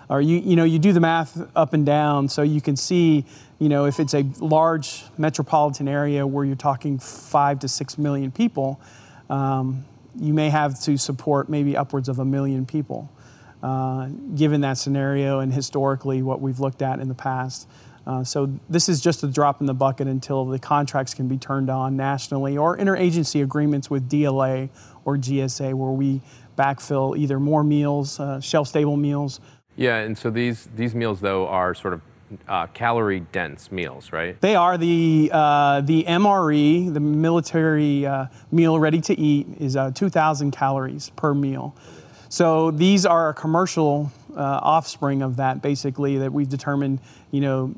Or 0.08 0.20
you, 0.20 0.38
you 0.38 0.56
know, 0.56 0.64
you 0.64 0.78
do 0.78 0.92
the 0.92 1.00
math 1.00 1.38
up 1.54 1.72
and 1.72 1.86
down 1.86 2.28
so 2.28 2.42
you 2.42 2.60
can 2.60 2.74
see, 2.74 3.24
you 3.60 3.68
know, 3.68 3.84
if 3.84 4.00
it's 4.00 4.14
a 4.14 4.22
large 4.38 5.04
metropolitan 5.16 5.86
area 5.86 6.26
where 6.26 6.44
you're 6.44 6.56
talking 6.56 6.98
five 6.98 7.60
to 7.60 7.68
six 7.68 7.96
million 7.96 8.32
people, 8.32 8.80
um, 9.28 9.84
you 10.18 10.32
may 10.34 10.50
have 10.50 10.80
to 10.80 10.96
support 10.96 11.48
maybe 11.48 11.76
upwards 11.76 12.08
of 12.08 12.18
a 12.18 12.24
million 12.24 12.66
people, 12.66 13.08
uh, 13.62 14.08
given 14.34 14.62
that 14.62 14.78
scenario 14.78 15.38
and 15.38 15.52
historically 15.52 16.22
what 16.22 16.40
we've 16.40 16.58
looked 16.58 16.82
at 16.82 16.98
in 16.98 17.08
the 17.08 17.14
past. 17.14 17.68
Uh, 18.06 18.24
so 18.24 18.50
this 18.68 18.88
is 18.88 19.00
just 19.00 19.22
a 19.22 19.26
drop 19.26 19.60
in 19.60 19.66
the 19.66 19.74
bucket 19.74 20.06
until 20.06 20.44
the 20.44 20.58
contracts 20.58 21.14
can 21.14 21.28
be 21.28 21.36
turned 21.36 21.70
on 21.70 21.96
nationally 21.96 22.56
or 22.56 22.76
interagency 22.76 23.42
agreements 23.42 23.90
with 23.90 24.08
DLA 24.08 24.68
or 25.04 25.16
GSA 25.16 25.74
where 25.74 25.90
we 25.90 26.20
backfill 26.58 27.16
either 27.16 27.38
more 27.38 27.62
meals, 27.62 28.18
uh, 28.18 28.40
shelf-stable 28.40 28.96
meals. 28.96 29.40
Yeah, 29.76 29.98
and 29.98 30.16
so 30.16 30.30
these 30.30 30.68
these 30.76 30.94
meals 30.94 31.20
though 31.20 31.46
are 31.46 31.74
sort 31.74 31.94
of 31.94 32.02
uh, 32.48 32.66
calorie 32.68 33.20
dense 33.32 33.72
meals, 33.72 34.12
right? 34.12 34.40
They 34.40 34.54
are 34.54 34.78
the 34.78 35.30
uh, 35.32 35.80
the 35.80 36.04
MRE, 36.04 36.92
the 36.92 37.00
military 37.00 38.06
uh, 38.06 38.26
meal 38.50 38.78
ready 38.78 39.00
to 39.02 39.18
eat, 39.18 39.46
is 39.58 39.76
uh, 39.76 39.90
2,000 39.92 40.50
calories 40.50 41.10
per 41.16 41.34
meal. 41.34 41.74
So 42.30 42.70
these 42.70 43.04
are 43.04 43.30
a 43.30 43.34
commercial 43.34 44.12
uh, 44.36 44.60
offspring 44.62 45.20
of 45.20 45.38
that, 45.38 45.60
basically, 45.60 46.18
that 46.18 46.32
we've 46.32 46.48
determined, 46.48 47.00
you 47.32 47.40
know, 47.40 47.74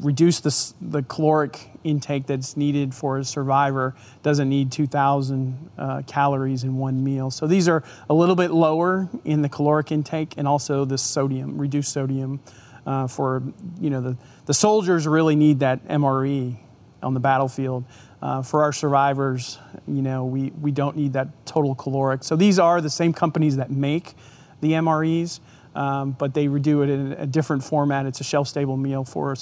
reduce 0.00 0.40
the, 0.40 0.74
the 0.82 1.02
caloric 1.02 1.70
intake 1.84 2.26
that's 2.26 2.54
needed 2.54 2.94
for 2.94 3.16
a 3.16 3.24
survivor 3.24 3.96
doesn't 4.22 4.50
need 4.50 4.70
2,000 4.70 5.70
uh, 5.78 6.02
calories 6.06 6.64
in 6.64 6.76
one 6.76 7.02
meal. 7.02 7.30
So 7.30 7.46
these 7.46 7.66
are 7.66 7.82
a 8.10 8.12
little 8.12 8.36
bit 8.36 8.50
lower 8.50 9.08
in 9.24 9.40
the 9.40 9.48
caloric 9.48 9.90
intake 9.90 10.34
and 10.36 10.46
also 10.46 10.84
the 10.84 10.98
sodium, 10.98 11.56
reduced 11.56 11.90
sodium 11.90 12.40
uh, 12.86 13.06
for, 13.06 13.42
you 13.80 13.88
know, 13.88 14.02
the, 14.02 14.18
the 14.44 14.54
soldiers 14.54 15.06
really 15.06 15.34
need 15.34 15.60
that 15.60 15.82
MRE 15.88 16.58
on 17.02 17.14
the 17.14 17.20
battlefield. 17.20 17.86
Uh, 18.20 18.42
for 18.42 18.62
our 18.62 18.72
survivors, 18.72 19.58
you 19.86 20.02
know, 20.02 20.24
we, 20.24 20.50
we 20.60 20.70
don't 20.70 20.96
need 20.96 21.12
that 21.12 21.28
total 21.46 21.74
caloric. 21.74 22.24
So 22.24 22.36
these 22.36 22.58
are 22.58 22.80
the 22.80 22.90
same 22.90 23.12
companies 23.12 23.56
that 23.56 23.70
make 23.70 24.14
the 24.60 24.72
MREs, 24.72 25.40
um, 25.74 26.12
but 26.12 26.34
they 26.34 26.46
do 26.46 26.82
it 26.82 26.90
in 26.90 27.12
a 27.12 27.26
different 27.26 27.64
format. 27.64 28.06
It's 28.06 28.20
a 28.20 28.24
shelf-stable 28.24 28.76
meal 28.76 29.04
for 29.04 29.34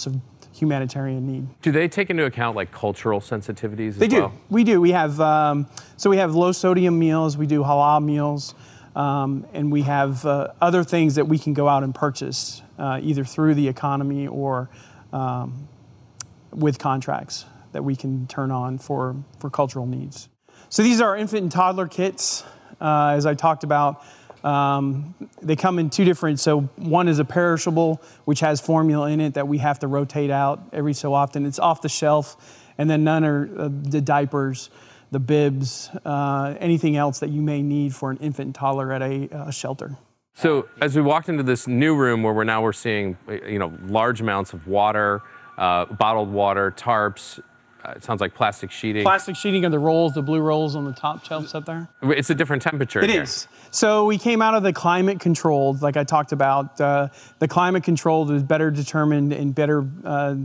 humanitarian 0.55 1.27
need. 1.27 1.47
Do 1.63 1.73
they 1.73 1.89
take 1.89 2.11
into 2.11 2.25
account 2.25 2.57
like 2.57 2.73
cultural 2.73 3.21
sensitivities? 3.21 3.95
they 3.95 4.09
well? 4.09 4.29
do. 4.29 4.35
We 4.51 4.65
do. 4.65 4.81
We 4.81 4.91
have 4.91 5.21
um, 5.21 5.67
so 5.97 6.11
we 6.11 6.19
have 6.19 6.35
low 6.35 6.53
sodium 6.53 6.99
meals. 6.99 7.37
We 7.37 7.47
do 7.47 7.63
halal 7.63 8.05
meals. 8.05 8.55
Um, 8.95 9.47
and 9.55 9.73
we 9.73 9.83
have 9.83 10.27
uh, 10.27 10.49
other 10.61 10.85
things 10.85 11.15
that 11.15 11.27
we 11.27 11.39
can 11.39 11.55
go 11.55 11.67
out 11.67 11.83
and 11.83 11.95
purchase 11.95 12.61
uh, 12.79 13.01
either 13.03 13.25
through 13.25 13.55
the 13.55 13.67
economy 13.67 14.27
or 14.27 14.69
um, 15.15 15.67
with 16.51 16.79
contracts 16.79 17.47
that 17.73 17.85
we 17.85 17.97
can 17.97 18.27
turn 18.27 18.51
on 18.51 18.79
for, 18.79 19.17
for 19.39 19.51
cultural 19.51 19.87
needs. 19.87 20.29
So 20.69 20.83
these 20.83 21.01
are 21.01 21.17
infant 21.17 21.43
and 21.43 21.53
toddler 21.53 21.87
kits, 21.87 22.45
uh, 22.81 23.13
as 23.15 23.27
I 23.27 23.35
talked 23.35 23.65
about. 23.65 24.05
Um, 24.45 25.15
they 25.41 25.57
come 25.57 25.79
in 25.79 25.91
two 25.91 26.05
different. 26.05 26.41
So 26.41 26.63
one 26.77 27.09
is 27.09 27.19
a 27.19 27.25
perishable, 27.25 28.03
which 28.25 28.41
has 28.41 28.61
formula 28.61 29.11
in 29.11 29.21
it 29.21 29.35
that 29.35 29.47
we 29.47 29.59
have 29.59 29.79
to 29.81 29.87
rotate 29.87 30.31
out 30.31 30.63
every 30.73 30.95
so 30.95 31.15
often. 31.15 31.47
It's 31.47 31.59
off 31.59 31.83
the 31.83 31.89
shelf, 31.89 32.37
and 32.79 32.89
then 32.91 33.05
none 33.05 33.25
are 33.25 33.49
uh, 33.57 33.69
the 33.71 34.01
diapers, 34.01 34.71
the 35.11 35.21
bibs, 35.21 35.91
uh, 36.05 36.57
anything 36.59 36.97
else 36.97 37.21
that 37.21 37.31
you 37.31 37.41
may 37.41 37.63
need 37.63 37.95
for 37.95 38.11
an 38.11 38.17
infant 38.19 38.47
and 38.47 38.55
toddler 38.55 38.93
at 38.93 39.03
a, 39.03 39.29
a 39.49 39.53
shelter. 39.53 39.97
So 40.35 40.69
as 40.81 40.97
we 40.97 41.03
walked 41.03 41.29
into 41.29 41.43
this 41.43 41.69
new 41.69 41.95
room 41.95 42.23
where 42.23 42.33
we're 42.33 42.45
now 42.45 42.63
we're 42.63 42.73
seeing 42.73 43.19
you 43.29 43.59
know 43.59 43.73
large 43.85 44.21
amounts 44.21 44.55
of 44.55 44.67
water, 44.67 45.21
uh, 45.59 45.85
bottled 45.85 46.33
water, 46.33 46.71
tarps, 46.71 47.41
uh, 47.85 47.93
it 47.97 48.05
sounds 48.05 48.21
like 48.21 48.35
plastic 48.35 48.71
sheeting. 48.71 49.03
Plastic 49.03 49.37
sheeting 49.37 49.65
are 49.65 49.71
the 49.71 49.79
rolls, 49.79 50.15
the 50.15 50.23
blue 50.23 50.41
rolls 50.41 50.77
on 50.77 50.85
the 50.85 50.93
top 50.93 51.25
shelves 51.25 51.55
up 51.55 51.65
there. 51.65 51.89
It's 52.03 52.31
a 52.31 52.35
different 52.35 52.63
temperature. 52.63 53.01
It 53.01 53.11
here. 53.11 53.23
is. 53.23 53.49
So 53.71 54.05
we 54.05 54.19
came 54.19 54.41
out 54.41 54.55
of 54.55 54.63
the 54.63 54.73
climate 54.73 55.19
controlled, 55.19 55.83
like 55.83 55.97
I 55.97 56.05
talked 56.05 56.33
about. 56.33 56.81
Uh, 56.81 57.09
the 57.39 57.49
climate 57.49 57.83
controlled 57.83 58.31
is 58.31 58.43
better 58.43 58.71
determined 58.71 59.33
and 59.33 59.55
better 59.55 59.87
uh, 60.05 60.37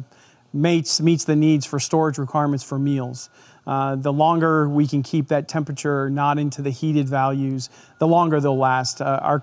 mates 0.54 1.00
meets 1.00 1.26
the 1.26 1.36
needs 1.36 1.66
for 1.66 1.80
storage 1.80 2.18
requirements 2.18 2.64
for 2.64 2.80
meals. 2.80 3.30
Uh, 3.68 3.98
the 3.98 4.14
longer 4.14 4.70
we 4.70 4.88
can 4.88 5.04
keep 5.04 5.28
that 5.28 5.50
temperature 5.50 6.10
not 6.10 6.40
into 6.40 6.62
the 6.62 6.70
heated 6.70 7.08
values, 7.08 7.70
the 8.00 8.08
longer 8.08 8.40
they'll 8.40 8.58
last. 8.58 9.02
Uh, 9.02 9.20
our 9.22 9.40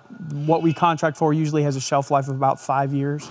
what 0.46 0.62
we 0.62 0.72
contract 0.72 1.18
for 1.18 1.32
usually 1.32 1.62
has 1.62 1.76
a 1.76 1.80
shelf 1.80 2.10
life 2.10 2.26
of 2.26 2.34
about 2.34 2.58
five 2.58 2.94
years, 2.94 3.28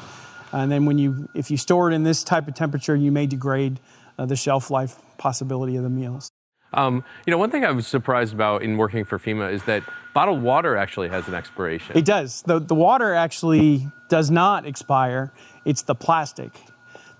and 0.52 0.72
then 0.72 0.86
when 0.86 1.00
you 1.00 1.28
if 1.34 1.50
you 1.50 1.58
store 1.58 1.92
it 1.92 1.96
in 1.96 2.04
this 2.04 2.24
type 2.24 2.48
of 2.48 2.54
temperature, 2.54 2.96
you 2.96 3.12
may 3.12 3.26
degrade 3.26 3.80
uh, 4.18 4.26
the 4.26 4.36
shelf 4.36 4.70
life 4.70 5.00
possibility 5.18 5.76
of 5.76 5.84
the 5.84 5.90
meals. 5.90 6.32
Um, 6.74 7.04
you 7.26 7.32
know, 7.32 7.38
one 7.38 7.52
thing 7.52 7.66
I 7.66 7.72
was 7.72 7.88
surprised 7.88 8.34
about 8.34 8.64
in 8.64 8.78
working 8.78 9.06
for 9.06 9.20
FEMA 9.20 9.52
is 9.52 9.64
that 9.64 9.84
bottled 10.14 10.42
water 10.42 10.76
actually 10.76 11.10
has 11.10 11.28
an 11.28 11.36
expiration. 11.36 11.96
It 11.96 12.06
does. 12.06 12.42
The, 12.44 12.60
the 12.60 12.76
water 12.76 13.14
actually 13.14 13.88
does 14.10 14.32
not 14.32 14.66
expire, 14.66 15.32
it's 15.66 15.84
the 15.84 15.96
plastic. 15.96 16.52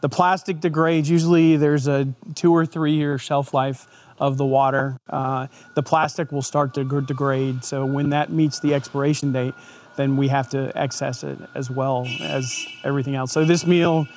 The 0.02 0.10
plastic 0.10 0.60
degrades. 0.60 1.10
Usually 1.10 1.56
there's 1.56 1.88
a 1.88 2.14
two 2.36 2.54
or 2.54 2.66
three 2.66 2.94
year 2.94 3.18
shelf 3.18 3.54
life 3.54 3.88
of 4.20 4.38
the 4.38 4.46
water. 4.46 4.98
Uh, 5.10 5.48
the 5.76 5.84
plastic 5.84 6.32
will 6.32 6.42
start 6.42 6.74
to 6.74 7.02
degrade. 7.02 7.64
So 7.64 7.86
when 7.86 8.10
that 8.10 8.32
meets 8.32 8.60
the 8.60 8.74
expiration 8.74 9.32
date, 9.32 9.54
then 9.96 10.18
we 10.18 10.28
have 10.28 10.50
to 10.50 10.72
excess 10.76 11.24
it 11.24 11.38
as 11.56 11.70
well 11.70 12.08
as 12.22 12.66
everything 12.84 13.16
else. 13.16 13.32
So 13.32 13.46
this 13.46 13.66
meal 13.66 14.08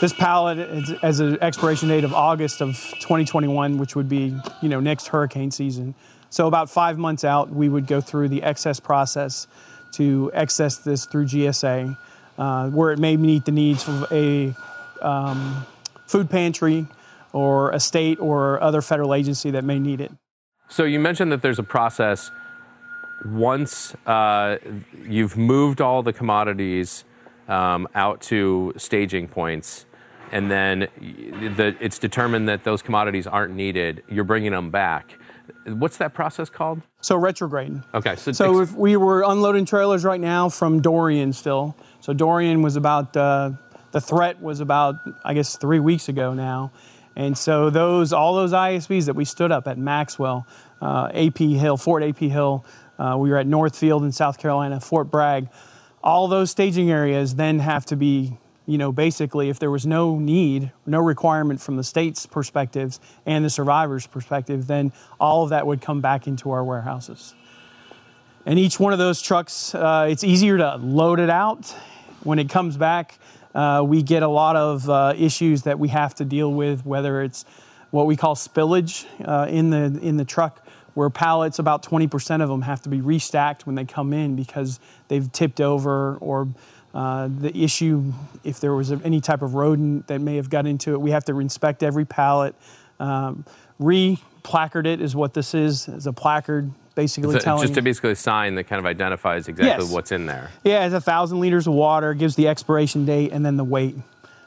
this 0.00 0.12
pallet 0.12 0.58
has 1.00 1.20
an 1.20 1.38
expiration 1.42 1.88
date 1.88 2.04
of 2.04 2.14
August 2.14 2.60
of 2.60 2.76
2021, 3.00 3.78
which 3.78 3.96
would 3.96 4.08
be 4.08 4.34
you 4.62 4.68
know 4.68 4.80
next 4.80 5.08
hurricane 5.08 5.50
season. 5.50 5.94
So 6.30 6.46
about 6.46 6.70
five 6.70 6.98
months 6.98 7.24
out, 7.24 7.50
we 7.50 7.68
would 7.68 7.86
go 7.86 8.00
through 8.00 8.28
the 8.28 8.42
excess 8.42 8.80
process 8.80 9.46
to 9.92 10.30
access 10.34 10.76
this 10.76 11.06
through 11.06 11.26
GSA, 11.26 11.96
uh, 12.36 12.68
where 12.70 12.92
it 12.92 12.98
may 12.98 13.16
meet 13.16 13.44
the 13.44 13.52
needs 13.52 13.88
of 13.88 14.06
a 14.12 14.54
um, 15.00 15.66
food 16.06 16.28
pantry 16.28 16.86
or 17.32 17.70
a 17.70 17.80
state 17.80 18.20
or 18.20 18.62
other 18.62 18.82
federal 18.82 19.14
agency 19.14 19.50
that 19.52 19.64
may 19.64 19.78
need 19.78 20.00
it. 20.00 20.12
So 20.68 20.84
you 20.84 21.00
mentioned 21.00 21.32
that 21.32 21.42
there's 21.42 21.58
a 21.58 21.62
process 21.62 22.30
once 23.24 23.94
uh, 24.06 24.58
you've 25.06 25.36
moved 25.36 25.80
all 25.80 26.02
the 26.02 26.12
commodities 26.12 27.04
um, 27.48 27.88
out 27.94 28.20
to 28.22 28.72
staging 28.76 29.28
points, 29.28 29.86
and 30.30 30.50
then 30.50 30.80
the, 31.00 31.74
it's 31.80 31.98
determined 31.98 32.48
that 32.48 32.64
those 32.64 32.82
commodities 32.82 33.26
aren't 33.26 33.54
needed, 33.54 34.02
you're 34.08 34.24
bringing 34.24 34.52
them 34.52 34.70
back. 34.70 35.18
What's 35.66 35.96
that 35.98 36.14
process 36.14 36.48
called? 36.50 36.82
So 37.00 37.16
retrograde. 37.16 37.82
Okay. 37.94 38.16
So, 38.16 38.32
So 38.32 38.60
ex- 38.60 38.70
if 38.70 38.76
we 38.76 38.96
were 38.96 39.22
unloading 39.22 39.64
trailers 39.64 40.04
right 40.04 40.20
now 40.20 40.48
from 40.48 40.80
Dorian 40.80 41.32
still. 41.32 41.76
So 42.00 42.12
Dorian 42.12 42.62
was 42.62 42.76
about 42.76 43.16
uh, 43.16 43.52
the 43.92 44.00
threat 44.00 44.40
was 44.42 44.60
about 44.60 44.96
I 45.24 45.34
guess 45.34 45.56
three 45.56 45.80
weeks 45.80 46.08
ago 46.08 46.34
now, 46.34 46.72
and 47.16 47.36
so 47.36 47.70
those 47.70 48.12
all 48.12 48.34
those 48.36 48.52
ISBs 48.52 49.06
that 49.06 49.14
we 49.14 49.24
stood 49.24 49.50
up 49.52 49.66
at 49.66 49.78
Maxwell, 49.78 50.46
uh, 50.80 51.10
AP 51.14 51.38
Hill, 51.38 51.76
Fort 51.76 52.02
AP 52.02 52.18
Hill, 52.18 52.64
uh, 52.98 53.16
we 53.18 53.30
were 53.30 53.38
at 53.38 53.46
Northfield 53.46 54.04
in 54.04 54.12
South 54.12 54.38
Carolina, 54.38 54.80
Fort 54.80 55.10
Bragg, 55.10 55.48
all 56.02 56.28
those 56.28 56.50
staging 56.50 56.90
areas 56.90 57.34
then 57.34 57.58
have 57.58 57.84
to 57.86 57.96
be 57.96 58.38
you 58.68 58.76
know, 58.76 58.92
basically, 58.92 59.48
if 59.48 59.58
there 59.58 59.70
was 59.70 59.86
no 59.86 60.18
need, 60.18 60.72
no 60.84 61.00
requirement 61.00 61.58
from 61.58 61.78
the 61.78 61.82
state's 61.82 62.26
perspectives 62.26 63.00
and 63.24 63.42
the 63.42 63.48
survivor's 63.48 64.06
perspective, 64.06 64.66
then 64.66 64.92
all 65.18 65.42
of 65.42 65.48
that 65.50 65.66
would 65.66 65.80
come 65.80 66.02
back 66.02 66.26
into 66.26 66.50
our 66.50 66.62
warehouses. 66.62 67.34
And 68.44 68.58
each 68.58 68.78
one 68.78 68.92
of 68.92 68.98
those 68.98 69.22
trucks, 69.22 69.74
uh, 69.74 70.06
it's 70.10 70.22
easier 70.22 70.58
to 70.58 70.76
load 70.76 71.18
it 71.18 71.30
out. 71.30 71.74
When 72.24 72.38
it 72.38 72.50
comes 72.50 72.76
back, 72.76 73.18
uh, 73.54 73.82
we 73.86 74.02
get 74.02 74.22
a 74.22 74.28
lot 74.28 74.54
of 74.54 74.88
uh, 74.90 75.14
issues 75.16 75.62
that 75.62 75.78
we 75.78 75.88
have 75.88 76.14
to 76.16 76.26
deal 76.26 76.52
with, 76.52 76.84
whether 76.84 77.22
it's 77.22 77.46
what 77.90 78.06
we 78.06 78.16
call 78.16 78.34
spillage 78.34 79.06
uh, 79.26 79.46
in 79.48 79.70
the 79.70 79.98
in 80.02 80.18
the 80.18 80.26
truck, 80.26 80.66
where 80.98 81.10
pallets, 81.10 81.60
about 81.60 81.84
20% 81.84 82.42
of 82.42 82.48
them 82.48 82.62
have 82.62 82.82
to 82.82 82.88
be 82.88 82.98
restacked 82.98 83.66
when 83.66 83.76
they 83.76 83.84
come 83.84 84.12
in 84.12 84.34
because 84.34 84.80
they've 85.06 85.30
tipped 85.30 85.60
over 85.60 86.16
or 86.16 86.48
uh, 86.92 87.28
the 87.38 87.56
issue, 87.56 88.12
if 88.42 88.58
there 88.58 88.74
was 88.74 88.90
any 88.90 89.20
type 89.20 89.40
of 89.40 89.54
rodent 89.54 90.08
that 90.08 90.20
may 90.20 90.34
have 90.34 90.50
got 90.50 90.66
into 90.66 90.94
it, 90.94 91.00
we 91.00 91.12
have 91.12 91.24
to 91.24 91.38
inspect 91.38 91.84
every 91.84 92.04
pallet. 92.04 92.52
Um, 92.98 93.44
Re-placard 93.78 94.88
it 94.88 95.00
is 95.00 95.14
what 95.14 95.34
this 95.34 95.54
is, 95.54 95.86
is 95.86 96.08
a 96.08 96.12
placard 96.12 96.72
basically 96.96 97.34
so 97.34 97.38
telling 97.38 97.62
just 97.62 97.74
to 97.74 97.82
basically 97.82 98.10
a 98.10 98.16
sign 98.16 98.56
that 98.56 98.64
kind 98.64 98.80
of 98.80 98.86
identifies 98.86 99.46
exactly 99.46 99.84
Yes. 99.84 99.92
what's 99.92 100.10
in 100.10 100.26
there. 100.26 100.50
Yeah, 100.64 100.84
it's 100.84 100.96
a 100.96 101.00
thousand 101.00 101.38
liters 101.38 101.68
of 101.68 101.74
water, 101.74 102.12
gives 102.12 102.34
the 102.34 102.48
expiration 102.48 103.04
date 103.04 103.30
and 103.30 103.46
then 103.46 103.56
the 103.56 103.62
weight. 103.62 103.94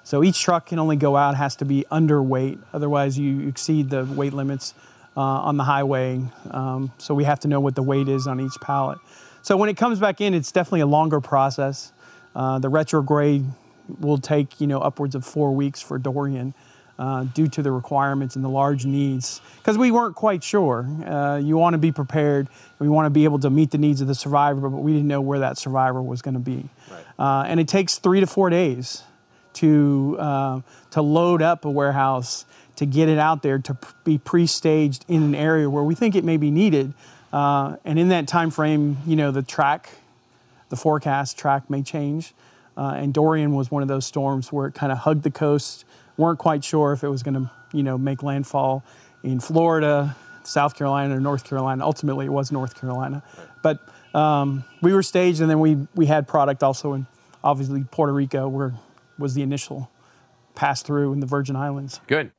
So 0.03 0.21
each 0.21 0.41
truck 0.41 0.65
can 0.65 0.79
only 0.79 0.97
go 0.97 1.15
out, 1.15 1.37
has 1.37 1.55
to 1.57 1.65
be 1.65 1.85
underweight. 1.89 2.59
Otherwise, 2.73 3.17
you 3.17 3.47
exceed 3.47 3.89
the 3.89 4.03
weight 4.03 4.33
limits 4.33 4.73
on 5.19 5.57
the 5.57 5.63
highway. 5.63 6.21
Um, 6.51 6.91
so 6.97 7.13
we 7.13 7.23
have 7.25 7.39
to 7.41 7.47
know 7.47 7.59
what 7.59 7.75
the 7.75 7.83
weight 7.83 8.07
is 8.07 8.27
on 8.27 8.39
each 8.39 8.55
pallet. 8.61 8.97
So 9.41 9.57
when 9.57 9.69
it 9.69 9.77
comes 9.77 9.99
back 9.99 10.21
in, 10.21 10.33
it's 10.33 10.51
definitely 10.51 10.81
a 10.81 10.87
longer 10.87 11.19
process. 11.19 11.91
Uh, 12.35 12.59
the 12.59 12.69
retrograde 12.69 13.45
will 13.99 14.17
take 14.17 14.61
you 14.61 14.67
know 14.67 14.79
upwards 14.79 15.15
of 15.15 15.25
four 15.25 15.53
weeks 15.53 15.81
for 15.81 15.97
Dorian. 15.97 16.53
Uh, 16.99 17.23
due 17.33 17.47
to 17.47 17.63
the 17.63 17.71
requirements 17.71 18.35
and 18.35 18.45
the 18.45 18.49
large 18.49 18.85
needs, 18.85 19.41
because 19.57 19.75
we 19.75 19.89
weren't 19.89 20.15
quite 20.15 20.43
sure. 20.43 20.87
Uh, 21.03 21.37
you 21.37 21.57
want 21.57 21.73
to 21.73 21.79
be 21.79 21.91
prepared. 21.91 22.47
We 22.77 22.89
want 22.89 23.07
to 23.07 23.09
be 23.09 23.23
able 23.23 23.39
to 23.39 23.49
meet 23.49 23.71
the 23.71 23.79
needs 23.79 24.01
of 24.01 24.07
the 24.07 24.13
survivor, 24.13 24.69
but 24.69 24.77
we 24.77 24.91
didn't 24.91 25.07
know 25.07 25.19
where 25.19 25.39
that 25.39 25.57
survivor 25.57 25.99
was 25.99 26.21
going 26.21 26.35
to 26.35 26.39
be. 26.39 26.69
Uh, 27.17 27.45
and 27.47 27.59
it 27.59 27.67
takes 27.67 27.97
three 27.97 28.19
to 28.19 28.27
four 28.27 28.51
days 28.51 29.01
to 29.53 30.15
uh, 30.19 30.61
to 30.91 31.01
load 31.01 31.41
up 31.41 31.65
a 31.65 31.71
warehouse 31.71 32.45
to 32.75 32.85
get 32.85 33.09
it 33.09 33.17
out 33.17 33.43
there 33.43 33.59
to 33.59 33.77
be 34.03 34.17
pre-staged 34.17 35.05
in 35.07 35.23
an 35.23 35.35
area 35.35 35.69
where 35.69 35.83
we 35.83 35.95
think 35.95 36.15
it 36.15 36.23
may 36.23 36.37
be 36.37 36.51
needed. 36.51 36.93
Uh, 37.31 37.77
and 37.85 37.99
in 37.99 38.09
that 38.09 38.27
time 38.27 38.51
frame, 38.51 38.97
you 39.05 39.15
know, 39.15 39.31
the 39.31 39.41
track, 39.41 39.89
the 40.69 40.75
forecast 40.75 41.37
track 41.37 41.69
may 41.69 41.81
change. 41.81 42.33
Uh, 42.77 42.93
and 42.95 43.13
Dorian 43.13 43.53
was 43.53 43.69
one 43.69 43.81
of 43.81 43.87
those 43.87 44.05
storms 44.05 44.51
where 44.51 44.67
it 44.67 44.73
kind 44.73 44.91
of 44.91 44.99
hugged 44.99 45.23
the 45.23 45.31
coast. 45.31 45.85
weren't 46.17 46.39
quite 46.39 46.63
sure 46.63 46.93
if 46.93 47.03
it 47.03 47.09
was 47.09 47.23
going 47.23 47.33
to, 47.35 47.51
you 47.73 47.83
know, 47.83 47.97
make 47.97 48.23
landfall 48.23 48.83
in 49.23 49.39
Florida, 49.39 50.15
South 50.43 50.75
Carolina, 50.75 51.15
or 51.15 51.19
North 51.19 51.43
Carolina. 51.43 51.85
Ultimately, 51.85 52.25
it 52.25 52.31
was 52.31 52.51
North 52.51 52.79
Carolina. 52.79 53.23
But 53.61 53.79
um, 54.15 54.63
we 54.81 54.93
were 54.93 55.03
staged, 55.03 55.41
and 55.41 55.49
then 55.49 55.59
we 55.59 55.87
we 55.95 56.07
had 56.07 56.27
product 56.27 56.63
also 56.63 56.93
in 56.93 57.05
obviously 57.43 57.83
Puerto 57.91 58.13
Rico, 58.13 58.47
where 58.47 58.73
was 59.17 59.33
the 59.33 59.41
initial 59.41 59.89
pass 60.55 60.81
through 60.81 61.13
in 61.13 61.19
the 61.19 61.25
Virgin 61.25 61.55
Islands. 61.55 62.01
Good. 62.07 62.31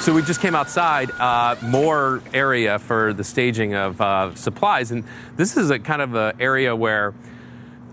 So 0.00 0.14
we 0.14 0.22
just 0.22 0.40
came 0.40 0.54
outside, 0.54 1.10
uh, 1.10 1.56
more 1.60 2.22
area 2.32 2.78
for 2.78 3.12
the 3.12 3.22
staging 3.22 3.74
of 3.74 4.00
uh, 4.00 4.34
supplies, 4.34 4.92
and 4.92 5.04
this 5.36 5.58
is 5.58 5.68
a 5.68 5.78
kind 5.78 6.00
of 6.00 6.14
an 6.14 6.40
area 6.40 6.74
where 6.74 7.12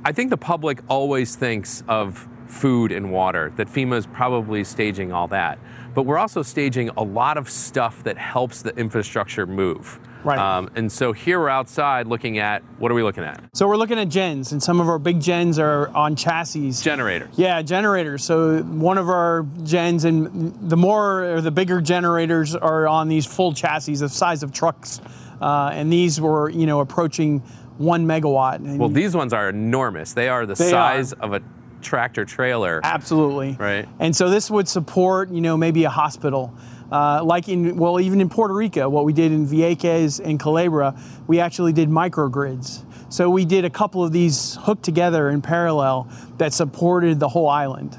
I 0.05 0.13
think 0.13 0.29
the 0.29 0.37
public 0.37 0.79
always 0.87 1.35
thinks 1.35 1.83
of 1.85 2.25
food 2.47 2.93
and 2.93 3.11
water. 3.11 3.51
That 3.57 3.67
FEMA 3.67 3.97
is 3.97 4.05
probably 4.05 4.63
staging 4.63 5.11
all 5.11 5.27
that, 5.27 5.59
but 5.93 6.03
we're 6.03 6.17
also 6.17 6.43
staging 6.43 6.91
a 6.95 7.03
lot 7.03 7.35
of 7.35 7.49
stuff 7.49 8.01
that 8.05 8.17
helps 8.17 8.61
the 8.61 8.73
infrastructure 8.77 9.45
move. 9.45 9.99
Right. 10.27 10.39
Um, 10.39 10.69
and 10.75 10.91
so 10.91 11.13
here 11.13 11.39
we're 11.39 11.47
outside 11.47 12.05
looking 12.05 12.37
at 12.37 12.61
what 12.79 12.91
are 12.91 12.95
we 12.95 13.01
looking 13.01 13.23
at? 13.23 13.41
So 13.53 13.65
we're 13.65 13.77
looking 13.77 13.97
at 13.97 14.09
gens, 14.09 14.51
and 14.51 14.61
some 14.61 14.81
of 14.81 14.89
our 14.89 14.99
big 14.99 15.21
gens 15.21 15.57
are 15.57 15.87
on 15.95 16.17
chassis. 16.17 16.73
Generators. 16.73 17.29
Yeah, 17.37 17.61
generators. 17.61 18.25
So 18.25 18.61
one 18.61 18.97
of 18.97 19.09
our 19.09 19.45
gens, 19.63 20.03
and 20.03 20.53
the 20.69 20.75
more 20.75 21.23
or 21.23 21.41
the 21.41 21.51
bigger 21.51 21.79
generators 21.79 22.55
are 22.55 22.89
on 22.89 23.07
these 23.07 23.25
full 23.25 23.53
chassis, 23.53 23.95
the 23.95 24.09
size 24.09 24.43
of 24.43 24.51
trucks, 24.51 24.99
uh, 25.41 25.69
and 25.71 25.91
these 25.93 26.19
were 26.19 26.49
you 26.49 26.65
know 26.65 26.81
approaching 26.81 27.39
one 27.77 28.05
megawatt. 28.05 28.55
And 28.55 28.79
Well, 28.79 28.89
these 28.89 29.15
ones 29.15 29.31
are 29.31 29.47
enormous. 29.47 30.11
They 30.11 30.27
are 30.27 30.45
the 30.45 30.55
They 30.55 30.69
size 30.69 31.13
of 31.13 31.33
a 31.33 31.41
tractor 31.81 32.25
trailer. 32.25 32.81
Absolutely. 32.83 33.55
Right. 33.57 33.87
And 33.99 34.15
so 34.15 34.29
this 34.29 34.49
would 34.49 34.67
support, 34.67 35.29
you 35.29 35.41
know, 35.41 35.55
maybe 35.55 35.83
a 35.83 35.89
hospital. 35.89 36.53
Uh, 36.91 37.21
like 37.23 37.49
in, 37.49 37.75
well, 37.75 37.99
even 37.99 38.21
in 38.21 38.29
Puerto 38.29 38.53
Rico, 38.53 38.87
what 38.87 39.03
we 39.03 39.13
did 39.13 39.31
in 39.31 39.45
Vieques 39.45 40.21
and 40.23 40.39
Culebra, 40.39 40.97
we 41.27 41.39
actually 41.39 41.73
did 41.73 41.89
microgrids. 41.89 42.83
So 43.11 43.29
we 43.29 43.45
did 43.45 43.65
a 43.65 43.69
couple 43.69 44.03
of 44.03 44.11
these 44.11 44.57
hooked 44.61 44.83
together 44.83 45.29
in 45.29 45.41
parallel 45.41 46.09
that 46.37 46.53
supported 46.53 47.19
the 47.19 47.29
whole 47.29 47.49
island. 47.49 47.97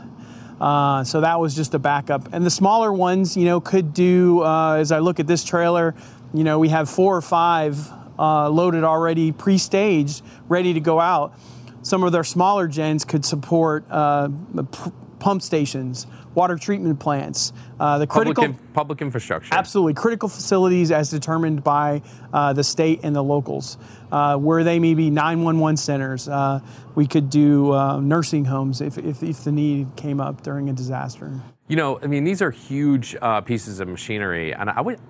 Uh, 0.60 1.04
so 1.04 1.20
that 1.20 1.38
was 1.38 1.54
just 1.54 1.74
a 1.74 1.78
backup. 1.78 2.32
And 2.32 2.44
the 2.44 2.50
smaller 2.50 2.92
ones, 2.92 3.36
you 3.36 3.44
know, 3.44 3.60
could 3.60 3.94
do, 3.94 4.42
uh, 4.42 4.74
as 4.74 4.90
I 4.90 4.98
look 4.98 5.20
at 5.20 5.26
this 5.26 5.44
trailer, 5.44 5.94
you 6.34 6.44
know, 6.44 6.58
we 6.58 6.68
have 6.68 6.90
four 6.90 7.16
or 7.16 7.22
five 7.22 7.90
uh, 8.18 8.50
loaded 8.50 8.84
already, 8.84 9.32
pre 9.32 9.58
staged, 9.58 10.22
ready 10.48 10.74
to 10.74 10.80
go 10.80 11.00
out. 11.00 11.38
Some 11.82 12.02
of 12.02 12.12
their 12.12 12.24
smaller 12.24 12.66
gens 12.66 13.04
could 13.04 13.24
support 13.24 13.84
uh, 13.88 14.28
p- 14.28 14.90
pump 15.20 15.42
stations, 15.42 16.06
water 16.38 16.56
treatment 16.56 17.00
plants, 17.00 17.52
uh, 17.80 17.98
the 17.98 18.06
Public, 18.06 18.36
critical. 18.36 18.44
in- 18.44 18.72
public 18.72 19.02
infrastructure. 19.02 19.52
Absolutely. 19.52 19.92
Critical 19.94 20.28
facilities 20.28 20.92
as 20.92 21.10
determined 21.10 21.64
by 21.64 22.00
uh, 22.32 22.52
the 22.52 22.62
state 22.62 23.00
and 23.02 23.14
the 23.14 23.22
locals, 23.24 23.76
uh, 24.12 24.36
where 24.36 24.62
they 24.62 24.78
may 24.78 24.94
be 24.94 25.10
911 25.10 25.76
centers. 25.76 26.28
Uh, 26.28 26.60
we 26.94 27.08
could 27.08 27.28
do 27.28 27.72
uh, 27.72 27.98
nursing 27.98 28.44
homes 28.44 28.80
if, 28.80 28.96
if, 28.98 29.20
if 29.24 29.42
the 29.42 29.50
need 29.50 29.88
came 29.96 30.20
up 30.20 30.42
during 30.44 30.70
a 30.70 30.72
disaster. 30.72 31.40
You 31.66 31.74
know, 31.74 31.98
I 32.00 32.06
mean, 32.06 32.22
these 32.22 32.40
are 32.40 32.52
huge 32.52 33.16
uh, 33.20 33.40
pieces 33.40 33.80
of 33.80 33.88
machinery, 33.88 34.54
and 34.54 34.70
I 34.70 34.80
would, 34.80 35.00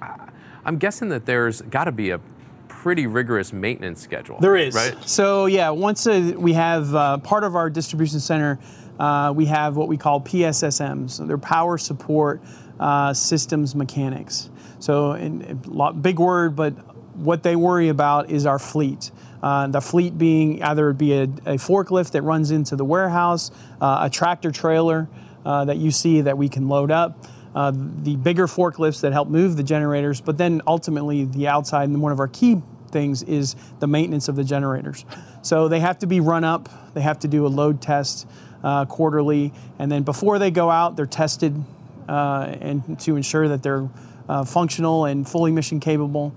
I'm 0.64 0.78
guessing 0.78 1.10
that 1.10 1.26
there's 1.26 1.60
got 1.60 1.84
to 1.84 1.92
be 1.92 2.08
a 2.10 2.20
pretty 2.68 3.06
rigorous 3.06 3.52
maintenance 3.52 4.00
schedule. 4.00 4.38
There 4.40 4.56
is. 4.56 4.74
right? 4.74 4.96
So 5.06 5.46
yeah, 5.46 5.70
once 5.70 6.06
uh 6.06 6.32
we 6.36 6.52
have 6.54 6.94
uh, 6.94 7.18
part 7.18 7.44
of 7.44 7.56
our 7.56 7.68
distribution 7.68 8.20
center, 8.20 8.58
uh, 8.98 9.32
we 9.34 9.46
have 9.46 9.76
what 9.76 9.88
we 9.88 9.96
call 9.96 10.20
PSSMs. 10.20 11.10
So 11.12 11.24
they're 11.24 11.38
power 11.38 11.78
support 11.78 12.42
uh, 12.78 13.14
systems 13.14 13.74
mechanics. 13.74 14.50
So 14.80 15.12
in, 15.12 15.42
in 15.42 16.02
big 16.02 16.18
word, 16.18 16.56
but 16.56 16.72
what 17.16 17.42
they 17.42 17.56
worry 17.56 17.88
about 17.88 18.30
is 18.30 18.46
our 18.46 18.58
fleet. 18.58 19.10
Uh, 19.42 19.68
the 19.68 19.80
fleet 19.80 20.18
being 20.18 20.62
either 20.62 20.90
it 20.90 20.98
be 20.98 21.12
a, 21.12 21.22
a 21.22 21.56
forklift 21.56 22.12
that 22.12 22.22
runs 22.22 22.50
into 22.50 22.76
the 22.76 22.84
warehouse, 22.84 23.50
uh, 23.80 24.00
a 24.02 24.10
tractor 24.10 24.50
trailer 24.50 25.08
uh, 25.44 25.64
that 25.64 25.76
you 25.76 25.90
see 25.90 26.22
that 26.22 26.36
we 26.36 26.48
can 26.48 26.68
load 26.68 26.90
up, 26.90 27.26
uh, 27.54 27.72
the 27.74 28.16
bigger 28.16 28.46
forklifts 28.46 29.00
that 29.00 29.12
help 29.12 29.28
move 29.28 29.56
the 29.56 29.62
generators, 29.62 30.20
but 30.20 30.38
then 30.38 30.60
ultimately 30.66 31.24
the 31.24 31.48
outside 31.48 31.88
and 31.88 32.00
one 32.02 32.12
of 32.12 32.20
our 32.20 32.28
key 32.28 32.60
things 32.90 33.22
is 33.22 33.54
the 33.80 33.86
maintenance 33.86 34.28
of 34.28 34.36
the 34.36 34.44
generators. 34.44 35.04
So 35.42 35.68
they 35.68 35.80
have 35.80 35.98
to 36.00 36.06
be 36.06 36.20
run 36.20 36.44
up. 36.44 36.68
They 36.94 37.00
have 37.00 37.20
to 37.20 37.28
do 37.28 37.46
a 37.46 37.48
load 37.48 37.80
test 37.80 38.26
uh, 38.62 38.84
quarterly, 38.86 39.52
and 39.78 39.90
then 39.90 40.02
before 40.02 40.38
they 40.38 40.50
go 40.50 40.70
out, 40.70 40.96
they're 40.96 41.06
tested 41.06 41.62
uh, 42.08 42.54
and 42.60 42.98
to 43.00 43.16
ensure 43.16 43.48
that 43.48 43.62
they're 43.62 43.88
uh, 44.28 44.44
functional 44.44 45.04
and 45.04 45.28
fully 45.28 45.50
mission 45.50 45.80
capable. 45.80 46.34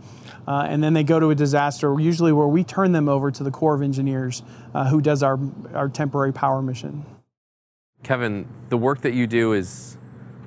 Uh, 0.47 0.65
and 0.67 0.83
then 0.83 0.93
they 0.93 1.03
go 1.03 1.19
to 1.19 1.29
a 1.29 1.35
disaster, 1.35 1.99
usually 1.99 2.31
where 2.31 2.47
we 2.47 2.63
turn 2.63 2.91
them 2.91 3.07
over 3.07 3.29
to 3.29 3.43
the 3.43 3.51
Corps 3.51 3.75
of 3.75 3.81
Engineers, 3.81 4.41
uh, 4.73 4.89
who 4.89 4.99
does 4.99 5.21
our, 5.21 5.39
our 5.73 5.87
temporary 5.87 6.33
power 6.33 6.61
mission. 6.61 7.05
Kevin, 8.03 8.47
the 8.69 8.77
work 8.77 9.01
that 9.01 9.13
you 9.13 9.27
do 9.27 9.53
is 9.53 9.97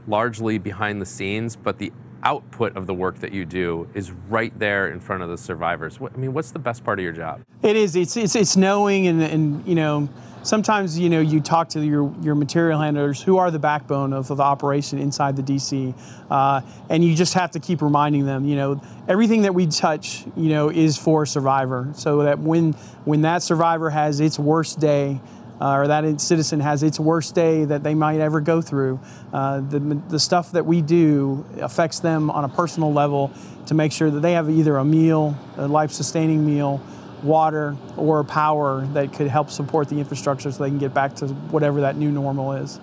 largely 0.08 0.58
behind 0.58 1.00
the 1.00 1.06
scenes, 1.06 1.54
but 1.54 1.78
the 1.78 1.92
output 2.24 2.76
of 2.76 2.86
the 2.86 2.94
work 2.94 3.20
that 3.20 3.32
you 3.32 3.44
do 3.44 3.88
is 3.94 4.10
right 4.10 4.58
there 4.58 4.88
in 4.88 4.98
front 4.98 5.22
of 5.22 5.28
the 5.28 5.38
survivors. 5.38 6.00
What, 6.00 6.12
I 6.14 6.16
mean, 6.16 6.32
what's 6.32 6.50
the 6.50 6.58
best 6.58 6.82
part 6.82 6.98
of 6.98 7.04
your 7.04 7.12
job? 7.12 7.42
It 7.62 7.76
is. 7.76 7.94
It's 7.94 8.16
it's, 8.16 8.34
it's 8.34 8.56
knowing 8.56 9.06
and, 9.06 9.22
and 9.22 9.66
you 9.66 9.74
know 9.74 10.08
sometimes 10.44 10.96
you 10.98 11.10
know 11.10 11.20
you 11.20 11.40
talk 11.40 11.70
to 11.70 11.84
your, 11.84 12.14
your 12.22 12.36
material 12.36 12.80
handlers 12.80 13.20
who 13.20 13.38
are 13.38 13.50
the 13.50 13.58
backbone 13.58 14.12
of, 14.12 14.30
of 14.30 14.36
the 14.36 14.42
operation 14.42 15.00
inside 15.00 15.36
the 15.36 15.42
DC, 15.42 15.94
uh, 16.30 16.60
and 16.88 17.04
you 17.04 17.16
just 17.16 17.34
have 17.34 17.50
to 17.52 17.58
keep 17.60 17.82
reminding 17.82 18.26
them. 18.26 18.44
You 18.44 18.56
know 18.56 18.82
everything 19.08 19.42
that 19.42 19.54
we 19.54 19.66
touch, 19.66 20.24
you 20.36 20.48
know, 20.50 20.70
is 20.70 20.96
for 20.96 21.24
a 21.24 21.26
survivor, 21.26 21.90
so 21.94 22.22
that 22.22 22.38
when 22.38 22.74
when 23.04 23.22
that 23.22 23.42
survivor 23.42 23.90
has 23.90 24.20
its 24.20 24.38
worst 24.38 24.78
day 24.78 25.20
uh, 25.60 25.76
or 25.76 25.86
that 25.86 26.20
citizen 26.20 26.60
has 26.60 26.82
its 26.82 26.98
worst 26.98 27.34
day 27.34 27.64
that 27.64 27.82
they 27.82 27.94
might 27.94 28.20
ever 28.20 28.40
go 28.40 28.60
through. 28.60 29.00
Uh, 29.32 29.60
the, 29.60 29.78
the 30.08 30.18
stuff 30.18 30.52
that 30.52 30.66
we 30.66 30.82
do 30.82 31.44
affects 31.60 32.00
them 32.00 32.30
on 32.30 32.44
a 32.44 32.48
personal 32.48 32.92
level 32.92 33.32
to 33.66 33.74
make 33.74 33.92
sure 33.92 34.10
that 34.10 34.20
they 34.20 34.32
have 34.32 34.50
either 34.50 34.76
a 34.76 34.84
meal, 34.84 35.36
a 35.56 35.66
life 35.66 35.90
sustaining 35.90 36.44
meal, 36.44 36.82
water, 37.24 37.76
or 37.96 38.22
power 38.22 38.86
that 38.92 39.12
could 39.12 39.26
help 39.28 39.50
support 39.50 39.88
the 39.88 39.98
infrastructure 39.98 40.52
so 40.52 40.62
they 40.62 40.68
can 40.68 40.78
get 40.78 40.94
back 40.94 41.16
to 41.16 41.26
whatever 41.26 41.80
that 41.80 41.96
new 41.96 42.12
normal 42.12 42.52
is. 42.52 42.78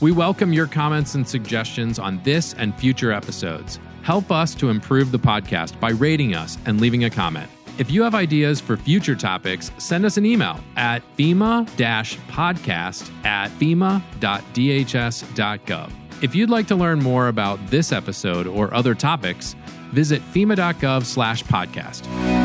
We 0.00 0.10
welcome 0.10 0.52
your 0.52 0.66
comments 0.66 1.14
and 1.14 1.26
suggestions 1.26 2.00
on 2.00 2.20
this 2.24 2.54
and 2.54 2.74
future 2.74 3.12
episodes. 3.12 3.78
Help 4.02 4.32
us 4.32 4.52
to 4.56 4.68
improve 4.68 5.12
the 5.12 5.18
podcast 5.18 5.78
by 5.78 5.90
rating 5.90 6.34
us 6.34 6.58
and 6.66 6.80
leaving 6.80 7.04
a 7.04 7.10
comment. 7.10 7.48
If 7.78 7.88
you 7.90 8.02
have 8.02 8.14
ideas 8.14 8.60
for 8.60 8.76
future 8.76 9.14
topics, 9.14 9.70
send 9.78 10.04
us 10.04 10.16
an 10.16 10.26
email 10.26 10.58
at 10.76 11.02
FEMA 11.16 11.66
podcast 12.28 13.24
at 13.24 13.50
FEMA.dhs.gov. 13.52 14.02
If 16.20 16.34
you'd 16.34 16.50
like 16.50 16.66
to 16.66 16.74
learn 16.76 16.98
more 16.98 17.28
about 17.28 17.64
this 17.68 17.92
episode 17.92 18.46
or 18.46 18.74
other 18.74 18.94
topics, 18.94 19.56
visit 19.92 20.22
FEMA.gov 20.32 21.04
slash 21.04 21.44
podcast. 21.44 22.41